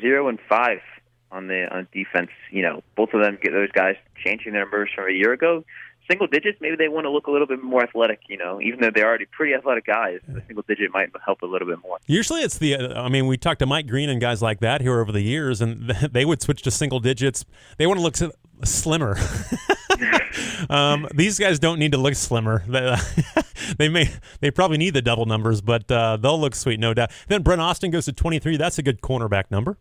zero 0.00 0.28
and 0.28 0.38
five 0.49 0.80
on 1.30 1.49
the 1.49 1.66
on 1.75 1.88
defense. 1.92 2.30
You 2.50 2.62
know, 2.62 2.82
both 2.96 3.12
of 3.12 3.23
them 3.23 3.38
get 3.42 3.52
those 3.52 3.73
guys 3.73 3.96
changing 4.25 4.52
their 4.52 4.62
numbers 4.62 4.90
from 4.94 5.08
a 5.08 5.12
year 5.12 5.32
ago. 5.32 5.64
Single 6.08 6.28
digits, 6.28 6.58
maybe 6.61 6.76
they 6.76 6.87
want 6.87 7.04
to 7.04 7.11
look 7.11 7.26
a 7.26 7.32
little 7.32 7.49
bit 7.49 7.61
more 7.61 7.82
athletic. 7.82 8.20
You 8.28 8.37
know, 8.37 8.61
even 8.61 8.80
though 8.80 8.90
they're 8.94 9.08
already 9.08 9.26
pretty 9.26 9.54
athletic 9.54 9.87
guys, 9.87 10.20
the 10.28 10.40
single 10.46 10.62
digit 10.68 10.92
might 10.92 11.11
help 11.25 11.42
a 11.42 11.46
little 11.46 11.66
bit 11.66 11.82
more. 11.82 11.99
Usually, 12.06 12.42
it's 12.42 12.58
the. 12.58 12.76
Uh, 12.76 13.02
I 13.02 13.08
mean, 13.08 13.26
we 13.26 13.37
talked 13.37 13.58
to 13.58 13.66
Mike 13.66 13.88
Green 13.88 14.08
and 14.08 14.20
guys 14.20 14.40
like 14.40 14.61
that 14.61 14.80
here 14.80 15.00
over 15.00 15.11
the 15.11 15.23
years, 15.23 15.61
and 15.61 15.90
they 16.12 16.25
would 16.25 16.40
switch 16.40 16.62
to 16.62 16.70
single 16.70 17.00
digits. 17.00 17.44
They 17.76 17.88
want 17.88 17.99
to 17.99 18.04
look 18.04 18.16
slimmer. 18.65 19.17
um, 20.71 21.07
these 21.15 21.39
guys 21.39 21.59
don't 21.59 21.79
need 21.79 21.93
to 21.93 21.99
look 21.99 22.15
slimmer. 22.15 22.65
they 23.79 23.89
may, 23.89 24.11
they 24.41 24.51
probably 24.51 24.79
need 24.79 24.95
the 24.95 25.03
double 25.03 25.27
numbers, 25.27 25.61
but 25.61 25.91
uh, 25.91 26.17
they'll 26.17 26.41
look 26.41 26.55
sweet, 26.55 26.81
no 26.81 26.95
doubt. 26.95 27.11
Then 27.29 27.43
Brent 27.43 27.61
Austin 27.61 27.91
goes 27.91 28.07
to 28.07 28.13
23. 28.13 28.57
That's 28.57 28.79
a 28.79 28.83
good 28.83 29.01
cornerback 29.01 29.51
number. 29.51 29.79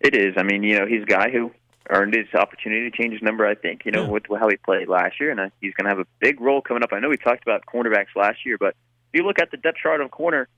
It 0.00 0.14
is. 0.16 0.34
I 0.36 0.42
mean, 0.42 0.62
you 0.62 0.78
know, 0.78 0.86
he's 0.86 1.02
a 1.02 1.06
guy 1.06 1.30
who 1.30 1.52
earned 1.90 2.14
his 2.14 2.26
opportunity 2.34 2.90
to 2.90 2.96
change 2.96 3.12
his 3.12 3.22
number. 3.22 3.46
I 3.46 3.54
think, 3.54 3.82
you 3.84 3.92
know, 3.92 4.04
yeah. 4.04 4.10
with 4.10 4.24
how 4.28 4.48
he 4.48 4.56
played 4.56 4.88
last 4.88 5.20
year, 5.20 5.30
and 5.30 5.40
uh, 5.40 5.48
he's 5.60 5.74
going 5.74 5.84
to 5.84 5.90
have 5.90 6.00
a 6.00 6.06
big 6.20 6.40
role 6.40 6.60
coming 6.60 6.82
up. 6.82 6.92
I 6.92 7.00
know 7.00 7.08
we 7.08 7.16
talked 7.16 7.42
about 7.42 7.62
cornerbacks 7.66 8.16
last 8.16 8.44
year, 8.44 8.58
but 8.58 8.74
if 9.12 9.20
you 9.20 9.26
look 9.26 9.38
at 9.38 9.50
the 9.50 9.56
depth 9.56 9.78
chart 9.82 10.00
on 10.00 10.08
corner, 10.08 10.48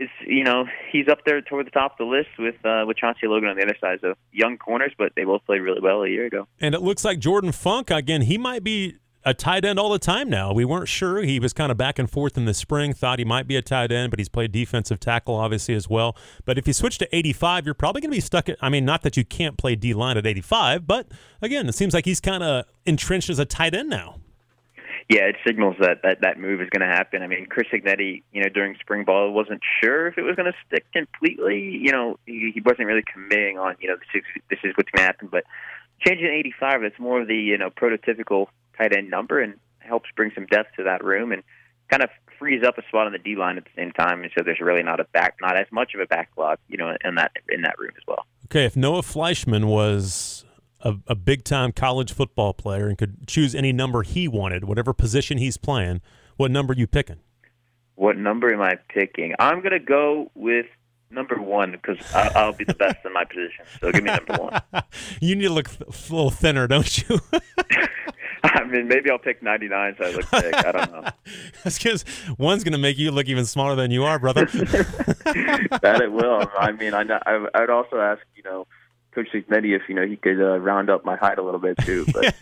it's 0.00 0.10
you 0.26 0.42
know 0.42 0.64
he's 0.90 1.08
up 1.08 1.18
there 1.26 1.40
toward 1.42 1.66
the 1.66 1.70
top 1.70 1.92
of 1.92 1.98
the 1.98 2.04
list 2.04 2.30
with 2.38 2.56
uh, 2.64 2.84
with 2.86 2.96
Chauncey 2.96 3.26
Logan 3.26 3.50
on 3.50 3.56
the 3.56 3.62
other 3.62 3.76
side. 3.80 3.98
So 4.00 4.14
young 4.32 4.56
corners, 4.56 4.92
but 4.98 5.12
they 5.14 5.24
both 5.24 5.44
played 5.44 5.60
really 5.60 5.80
well 5.80 6.02
a 6.02 6.08
year 6.08 6.26
ago. 6.26 6.48
And 6.58 6.74
it 6.74 6.82
looks 6.82 7.04
like 7.04 7.18
Jordan 7.18 7.52
Funk 7.52 7.90
again. 7.90 8.22
He 8.22 8.38
might 8.38 8.64
be 8.64 8.96
a 9.22 9.34
tight 9.34 9.66
end 9.66 9.78
all 9.78 9.90
the 9.90 9.98
time 9.98 10.30
now. 10.30 10.54
We 10.54 10.64
weren't 10.64 10.88
sure. 10.88 11.22
He 11.22 11.38
was 11.38 11.52
kind 11.52 11.70
of 11.70 11.76
back 11.76 11.98
and 11.98 12.10
forth 12.10 12.38
in 12.38 12.46
the 12.46 12.54
spring. 12.54 12.94
Thought 12.94 13.18
he 13.18 13.26
might 13.26 13.46
be 13.46 13.56
a 13.56 13.62
tight 13.62 13.92
end, 13.92 14.10
but 14.10 14.18
he's 14.18 14.30
played 14.30 14.50
defensive 14.52 14.98
tackle 14.98 15.34
obviously 15.34 15.74
as 15.74 15.88
well. 15.88 16.16
But 16.46 16.56
if 16.56 16.66
you 16.66 16.72
switch 16.72 16.96
to 16.98 17.16
85, 17.16 17.66
you're 17.66 17.74
probably 17.74 18.00
going 18.00 18.10
to 18.10 18.16
be 18.16 18.22
stuck 18.22 18.48
at. 18.48 18.56
I 18.62 18.70
mean, 18.70 18.86
not 18.86 19.02
that 19.02 19.18
you 19.18 19.24
can't 19.24 19.58
play 19.58 19.76
D 19.76 19.92
line 19.92 20.16
at 20.16 20.26
85, 20.26 20.86
but 20.86 21.08
again, 21.42 21.68
it 21.68 21.74
seems 21.74 21.92
like 21.92 22.06
he's 22.06 22.20
kind 22.20 22.42
of 22.42 22.64
entrenched 22.86 23.28
as 23.28 23.38
a 23.38 23.44
tight 23.44 23.74
end 23.74 23.90
now 23.90 24.16
yeah, 25.10 25.22
it 25.22 25.36
signals 25.44 25.74
that 25.80 26.02
that, 26.04 26.20
that 26.20 26.38
move 26.38 26.60
is 26.60 26.70
going 26.70 26.88
to 26.88 26.94
happen. 26.94 27.20
I 27.20 27.26
mean, 27.26 27.46
Chris 27.46 27.66
Cignetti, 27.72 28.22
you 28.32 28.42
know, 28.42 28.48
during 28.48 28.76
spring 28.76 29.04
ball 29.04 29.32
wasn't 29.32 29.60
sure 29.82 30.06
if 30.06 30.16
it 30.16 30.22
was 30.22 30.36
going 30.36 30.50
to 30.50 30.56
stick 30.64 30.86
completely. 30.92 31.58
You 31.58 31.90
know, 31.90 32.16
he, 32.26 32.52
he 32.54 32.60
wasn't 32.60 32.86
really 32.86 33.02
committing 33.12 33.58
on, 33.58 33.74
you 33.80 33.88
know, 33.88 33.96
this 33.96 34.22
is, 34.22 34.42
this 34.50 34.60
is 34.62 34.72
what's 34.76 34.88
going 34.92 35.00
to 35.00 35.06
happen. 35.06 35.26
But 35.28 35.42
changing 35.98 36.28
85, 36.28 36.82
that's 36.82 36.98
more 37.00 37.20
of 37.20 37.26
the, 37.26 37.34
you 37.34 37.58
know, 37.58 37.70
prototypical 37.70 38.46
tight 38.78 38.96
end 38.96 39.10
number 39.10 39.40
and 39.40 39.54
helps 39.80 40.08
bring 40.14 40.30
some 40.32 40.46
depth 40.46 40.76
to 40.76 40.84
that 40.84 41.02
room 41.02 41.32
and 41.32 41.42
kind 41.88 42.04
of 42.04 42.10
frees 42.38 42.62
up 42.64 42.78
a 42.78 42.82
spot 42.86 43.06
on 43.06 43.12
the 43.12 43.18
D 43.18 43.34
line 43.34 43.58
at 43.58 43.64
the 43.64 43.70
same 43.74 43.90
time. 43.90 44.22
And 44.22 44.30
so 44.38 44.44
there's 44.44 44.60
really 44.60 44.84
not 44.84 45.00
a 45.00 45.04
back, 45.12 45.38
not 45.40 45.58
as 45.58 45.66
much 45.72 45.92
of 45.92 46.00
a 46.00 46.06
backlog, 46.06 46.58
you 46.68 46.76
know, 46.76 46.96
in 47.04 47.16
that 47.16 47.32
in 47.48 47.62
that 47.62 47.76
room 47.80 47.90
as 47.96 48.02
well. 48.06 48.26
Okay, 48.46 48.64
if 48.64 48.76
Noah 48.76 49.02
Fleischman 49.02 49.64
was 49.64 50.39
a, 50.82 50.96
a 51.06 51.14
big 51.14 51.44
time 51.44 51.72
college 51.72 52.12
football 52.12 52.54
player 52.54 52.88
and 52.88 52.98
could 52.98 53.26
choose 53.26 53.54
any 53.54 53.72
number 53.72 54.02
he 54.02 54.28
wanted, 54.28 54.64
whatever 54.64 54.92
position 54.92 55.38
he's 55.38 55.56
playing, 55.56 56.00
what 56.36 56.50
number 56.50 56.72
are 56.72 56.76
you 56.76 56.86
picking? 56.86 57.20
What 57.94 58.16
number 58.16 58.52
am 58.52 58.62
I 58.62 58.76
picking? 58.88 59.34
I'm 59.38 59.60
going 59.60 59.72
to 59.72 59.78
go 59.78 60.30
with 60.34 60.66
number 61.10 61.36
one 61.40 61.72
because 61.72 61.98
I'll 62.14 62.52
be 62.52 62.64
the 62.64 62.74
best 62.74 62.96
in 63.04 63.12
my 63.12 63.24
position. 63.24 63.64
So 63.80 63.92
give 63.92 64.04
me 64.04 64.10
number 64.10 64.34
one. 64.34 64.62
you 65.20 65.34
need 65.34 65.48
to 65.48 65.52
look 65.52 65.68
a 65.68 65.84
little 66.12 66.30
thinner, 66.30 66.66
don't 66.66 67.08
you? 67.08 67.20
I 68.42 68.64
mean, 68.64 68.88
maybe 68.88 69.10
I'll 69.10 69.18
pick 69.18 69.42
99 69.42 69.96
so 69.98 70.04
I 70.04 70.10
look 70.12 70.24
thick. 70.26 70.54
I 70.54 70.72
don't 70.72 70.92
know. 70.92 71.10
That's 71.64 71.76
because 71.76 72.04
one's 72.38 72.64
going 72.64 72.72
to 72.72 72.78
make 72.78 72.96
you 72.96 73.10
look 73.10 73.28
even 73.28 73.44
smaller 73.44 73.74
than 73.74 73.90
you 73.90 74.04
are, 74.04 74.18
brother. 74.18 74.46
that 74.46 76.00
it 76.02 76.12
will. 76.12 76.50
I 76.58 76.72
mean, 76.72 76.94
I, 76.94 77.02
I, 77.02 77.46
I 77.54 77.60
would 77.60 77.70
also 77.70 77.98
ask, 77.98 78.22
you 78.34 78.42
know, 78.42 78.66
Coach 79.14 79.28
Cignetti 79.34 79.74
if 79.74 79.82
you 79.88 79.94
know 79.94 80.06
he 80.06 80.16
could 80.16 80.40
uh, 80.40 80.58
round 80.58 80.90
up 80.90 81.04
my 81.04 81.16
height 81.16 81.38
a 81.38 81.42
little 81.42 81.60
bit 81.60 81.76
too. 81.78 82.06
But 82.12 82.34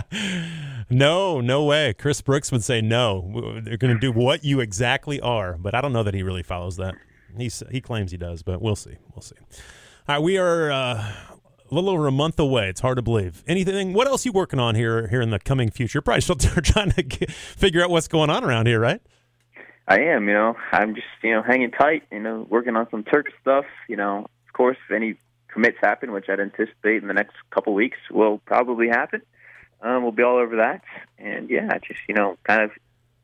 no, 0.90 1.40
no 1.40 1.64
way. 1.64 1.94
Chris 1.94 2.20
Brooks 2.20 2.52
would 2.52 2.62
say 2.62 2.80
no. 2.80 3.60
They're 3.62 3.76
going 3.76 3.94
to 3.94 4.00
do 4.00 4.12
what 4.12 4.44
you 4.44 4.60
exactly 4.60 5.20
are, 5.20 5.56
but 5.58 5.74
I 5.74 5.80
don't 5.80 5.92
know 5.92 6.02
that 6.02 6.14
he 6.14 6.22
really 6.22 6.42
follows 6.42 6.76
that. 6.76 6.94
He's 7.36 7.62
he 7.70 7.80
claims 7.80 8.10
he 8.10 8.18
does, 8.18 8.42
but 8.42 8.60
we'll 8.60 8.76
see. 8.76 8.96
We'll 9.14 9.22
see. 9.22 9.36
All 10.08 10.16
right, 10.16 10.22
we 10.22 10.36
are 10.36 10.70
uh, 10.70 11.12
a 11.72 11.74
little 11.74 11.90
over 11.90 12.06
a 12.06 12.12
month 12.12 12.38
away. 12.38 12.68
It's 12.68 12.80
hard 12.80 12.96
to 12.96 13.02
believe. 13.02 13.42
Anything? 13.46 13.94
What 13.94 14.06
else 14.06 14.26
are 14.26 14.28
you 14.28 14.32
working 14.32 14.58
on 14.58 14.74
here 14.74 15.08
here 15.08 15.22
in 15.22 15.30
the 15.30 15.38
coming 15.38 15.70
future? 15.70 16.02
Probably 16.02 16.20
still 16.20 16.36
trying 16.36 16.90
to 16.92 17.02
get, 17.02 17.30
figure 17.30 17.82
out 17.82 17.90
what's 17.90 18.08
going 18.08 18.28
on 18.28 18.44
around 18.44 18.66
here, 18.66 18.80
right? 18.80 19.00
I 19.88 20.00
am. 20.00 20.28
You 20.28 20.34
know, 20.34 20.56
I'm 20.70 20.94
just 20.94 21.06
you 21.22 21.32
know 21.32 21.42
hanging 21.42 21.70
tight. 21.70 22.02
You 22.12 22.20
know, 22.20 22.46
working 22.48 22.76
on 22.76 22.88
some 22.90 23.02
Turk 23.02 23.26
stuff. 23.40 23.64
You 23.88 23.96
know, 23.96 24.26
of 24.46 24.52
course, 24.52 24.76
if 24.88 24.94
any 24.94 25.16
commits 25.52 25.78
happen, 25.80 26.12
which 26.12 26.28
I'd 26.28 26.40
anticipate 26.40 27.02
in 27.02 27.08
the 27.08 27.14
next 27.14 27.34
couple 27.50 27.74
weeks 27.74 27.98
will 28.10 28.38
probably 28.38 28.88
happen. 28.88 29.22
Um, 29.80 30.02
we'll 30.02 30.12
be 30.12 30.22
all 30.22 30.38
over 30.38 30.56
that, 30.56 30.82
and 31.18 31.50
yeah, 31.50 31.76
just 31.78 32.00
you 32.08 32.14
know, 32.14 32.36
kind 32.44 32.62
of 32.62 32.70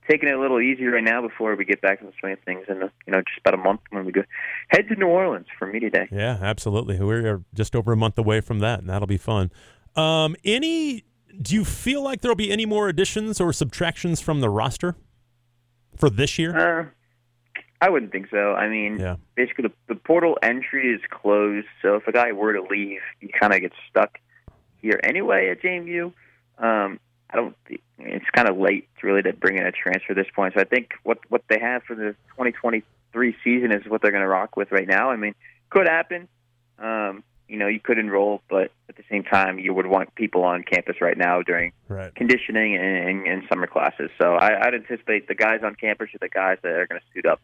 taking 0.08 0.28
it 0.28 0.34
a 0.34 0.40
little 0.40 0.60
easier 0.60 0.90
right 0.90 1.04
now 1.04 1.20
before 1.22 1.54
we 1.54 1.64
get 1.64 1.80
back 1.80 2.00
to 2.00 2.06
the 2.06 2.12
swing 2.18 2.32
of 2.32 2.40
things 2.40 2.64
in 2.68 2.76
you 3.06 3.12
know 3.12 3.20
just 3.20 3.38
about 3.38 3.54
a 3.54 3.62
month 3.62 3.80
when 3.90 4.04
we 4.04 4.12
go 4.12 4.22
head 4.68 4.88
to 4.88 4.96
New 4.96 5.06
Orleans 5.06 5.46
for 5.58 5.66
media 5.66 5.90
day. 5.90 6.08
Yeah, 6.10 6.38
absolutely. 6.40 6.98
We're 6.98 7.42
just 7.54 7.76
over 7.76 7.92
a 7.92 7.96
month 7.96 8.18
away 8.18 8.40
from 8.40 8.58
that, 8.60 8.80
and 8.80 8.88
that'll 8.88 9.06
be 9.06 9.18
fun. 9.18 9.50
Um, 9.96 10.36
any? 10.44 11.04
Do 11.40 11.54
you 11.54 11.64
feel 11.64 12.02
like 12.02 12.20
there'll 12.20 12.34
be 12.34 12.50
any 12.50 12.66
more 12.66 12.88
additions 12.88 13.40
or 13.40 13.52
subtractions 13.52 14.20
from 14.20 14.40
the 14.40 14.50
roster 14.50 14.96
for 15.96 16.10
this 16.10 16.38
year? 16.38 16.56
Uh, 16.56 16.86
I 17.80 17.90
wouldn't 17.90 18.10
think 18.10 18.28
so. 18.30 18.54
I 18.54 18.68
mean, 18.68 18.98
yeah. 18.98 19.16
basically 19.36 19.68
the, 19.68 19.72
the 19.86 19.94
portal 19.94 20.36
entry 20.42 20.92
is 20.92 21.00
closed, 21.10 21.66
so 21.80 21.94
if 21.94 22.06
a 22.08 22.12
guy 22.12 22.32
were 22.32 22.52
to 22.52 22.62
leave, 22.62 23.00
he 23.20 23.28
kind 23.28 23.54
of 23.54 23.60
gets 23.60 23.76
stuck 23.88 24.18
here 24.80 24.98
anyway 25.02 25.50
at 25.50 25.62
JMU. 25.62 26.12
Um, 26.58 26.98
I 27.30 27.36
don't. 27.36 27.56
It's 27.98 28.24
kind 28.34 28.48
of 28.48 28.58
late 28.58 28.88
to 29.00 29.06
really 29.06 29.22
to 29.22 29.32
bring 29.32 29.58
in 29.58 29.66
a 29.66 29.72
transfer 29.72 30.12
at 30.12 30.16
this 30.16 30.26
point. 30.34 30.54
So 30.54 30.60
I 30.60 30.64
think 30.64 30.90
what 31.04 31.18
what 31.28 31.42
they 31.48 31.58
have 31.60 31.82
for 31.84 31.94
the 31.94 32.14
2023 32.30 33.36
season 33.44 33.72
is 33.72 33.86
what 33.86 34.02
they're 34.02 34.10
going 34.10 34.22
to 34.22 34.28
rock 34.28 34.56
with 34.56 34.72
right 34.72 34.88
now. 34.88 35.10
I 35.10 35.16
mean, 35.16 35.34
could 35.70 35.86
happen. 35.86 36.28
Um, 36.78 37.22
you 37.48 37.58
know, 37.58 37.66
you 37.66 37.80
could 37.80 37.98
enroll, 37.98 38.42
but 38.48 38.70
at 38.88 38.96
the 38.96 39.04
same 39.10 39.24
time, 39.24 39.58
you 39.58 39.72
would 39.72 39.86
want 39.86 40.14
people 40.14 40.44
on 40.44 40.62
campus 40.62 41.00
right 41.00 41.16
now 41.16 41.42
during 41.42 41.72
right. 41.88 42.14
conditioning 42.14 42.76
and, 42.76 43.08
and, 43.08 43.26
and 43.26 43.42
summer 43.48 43.66
classes. 43.66 44.10
So 44.20 44.34
I, 44.34 44.66
I'd 44.66 44.74
anticipate 44.74 45.28
the 45.28 45.34
guys 45.34 45.60
on 45.64 45.74
campus 45.74 46.10
are 46.14 46.18
the 46.18 46.28
guys 46.28 46.58
that 46.62 46.72
are 46.72 46.86
going 46.86 47.00
to 47.00 47.06
suit 47.14 47.24
up 47.24 47.40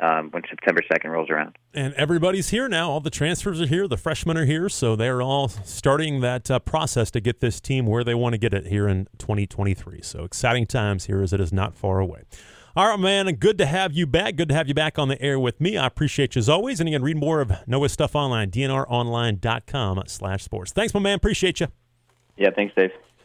um, 0.00 0.30
when 0.30 0.42
September 0.48 0.80
2nd 0.90 1.10
rolls 1.10 1.30
around. 1.30 1.56
And 1.74 1.94
everybody's 1.94 2.50
here 2.50 2.68
now. 2.68 2.90
All 2.90 3.00
the 3.00 3.10
transfers 3.10 3.60
are 3.60 3.66
here. 3.66 3.88
The 3.88 3.96
freshmen 3.96 4.36
are 4.36 4.44
here. 4.44 4.68
So 4.68 4.96
they're 4.96 5.22
all 5.22 5.48
starting 5.48 6.20
that 6.20 6.50
uh, 6.50 6.58
process 6.60 7.10
to 7.12 7.20
get 7.20 7.40
this 7.40 7.60
team 7.60 7.86
where 7.86 8.04
they 8.04 8.14
want 8.14 8.34
to 8.34 8.38
get 8.38 8.54
it 8.54 8.66
here 8.66 8.88
in 8.88 9.08
2023. 9.18 10.02
So 10.02 10.24
exciting 10.24 10.66
times 10.66 11.06
here 11.06 11.22
as 11.22 11.32
it 11.32 11.40
is 11.40 11.52
not 11.52 11.74
far 11.74 12.00
away. 12.00 12.22
All 12.76 12.88
right, 12.88 13.00
man. 13.00 13.26
Good 13.34 13.58
to 13.58 13.66
have 13.66 13.92
you 13.92 14.06
back. 14.06 14.36
Good 14.36 14.50
to 14.50 14.54
have 14.54 14.68
you 14.68 14.74
back 14.74 14.98
on 14.98 15.08
the 15.08 15.20
air 15.20 15.38
with 15.38 15.60
me. 15.60 15.76
I 15.76 15.86
appreciate 15.86 16.36
you 16.36 16.40
as 16.40 16.48
always. 16.48 16.78
And 16.78 16.88
again, 16.88 17.02
read 17.02 17.16
more 17.16 17.40
of 17.40 17.52
Noah's 17.66 17.92
stuff 17.92 18.14
online, 18.14 18.50
dnronline.com 18.50 20.02
slash 20.06 20.44
sports. 20.44 20.72
Thanks, 20.72 20.94
my 20.94 21.00
man. 21.00 21.16
Appreciate 21.16 21.58
you. 21.60 21.68
Yeah, 22.36 22.50
thanks, 22.54 22.74
Dave. 22.76 22.92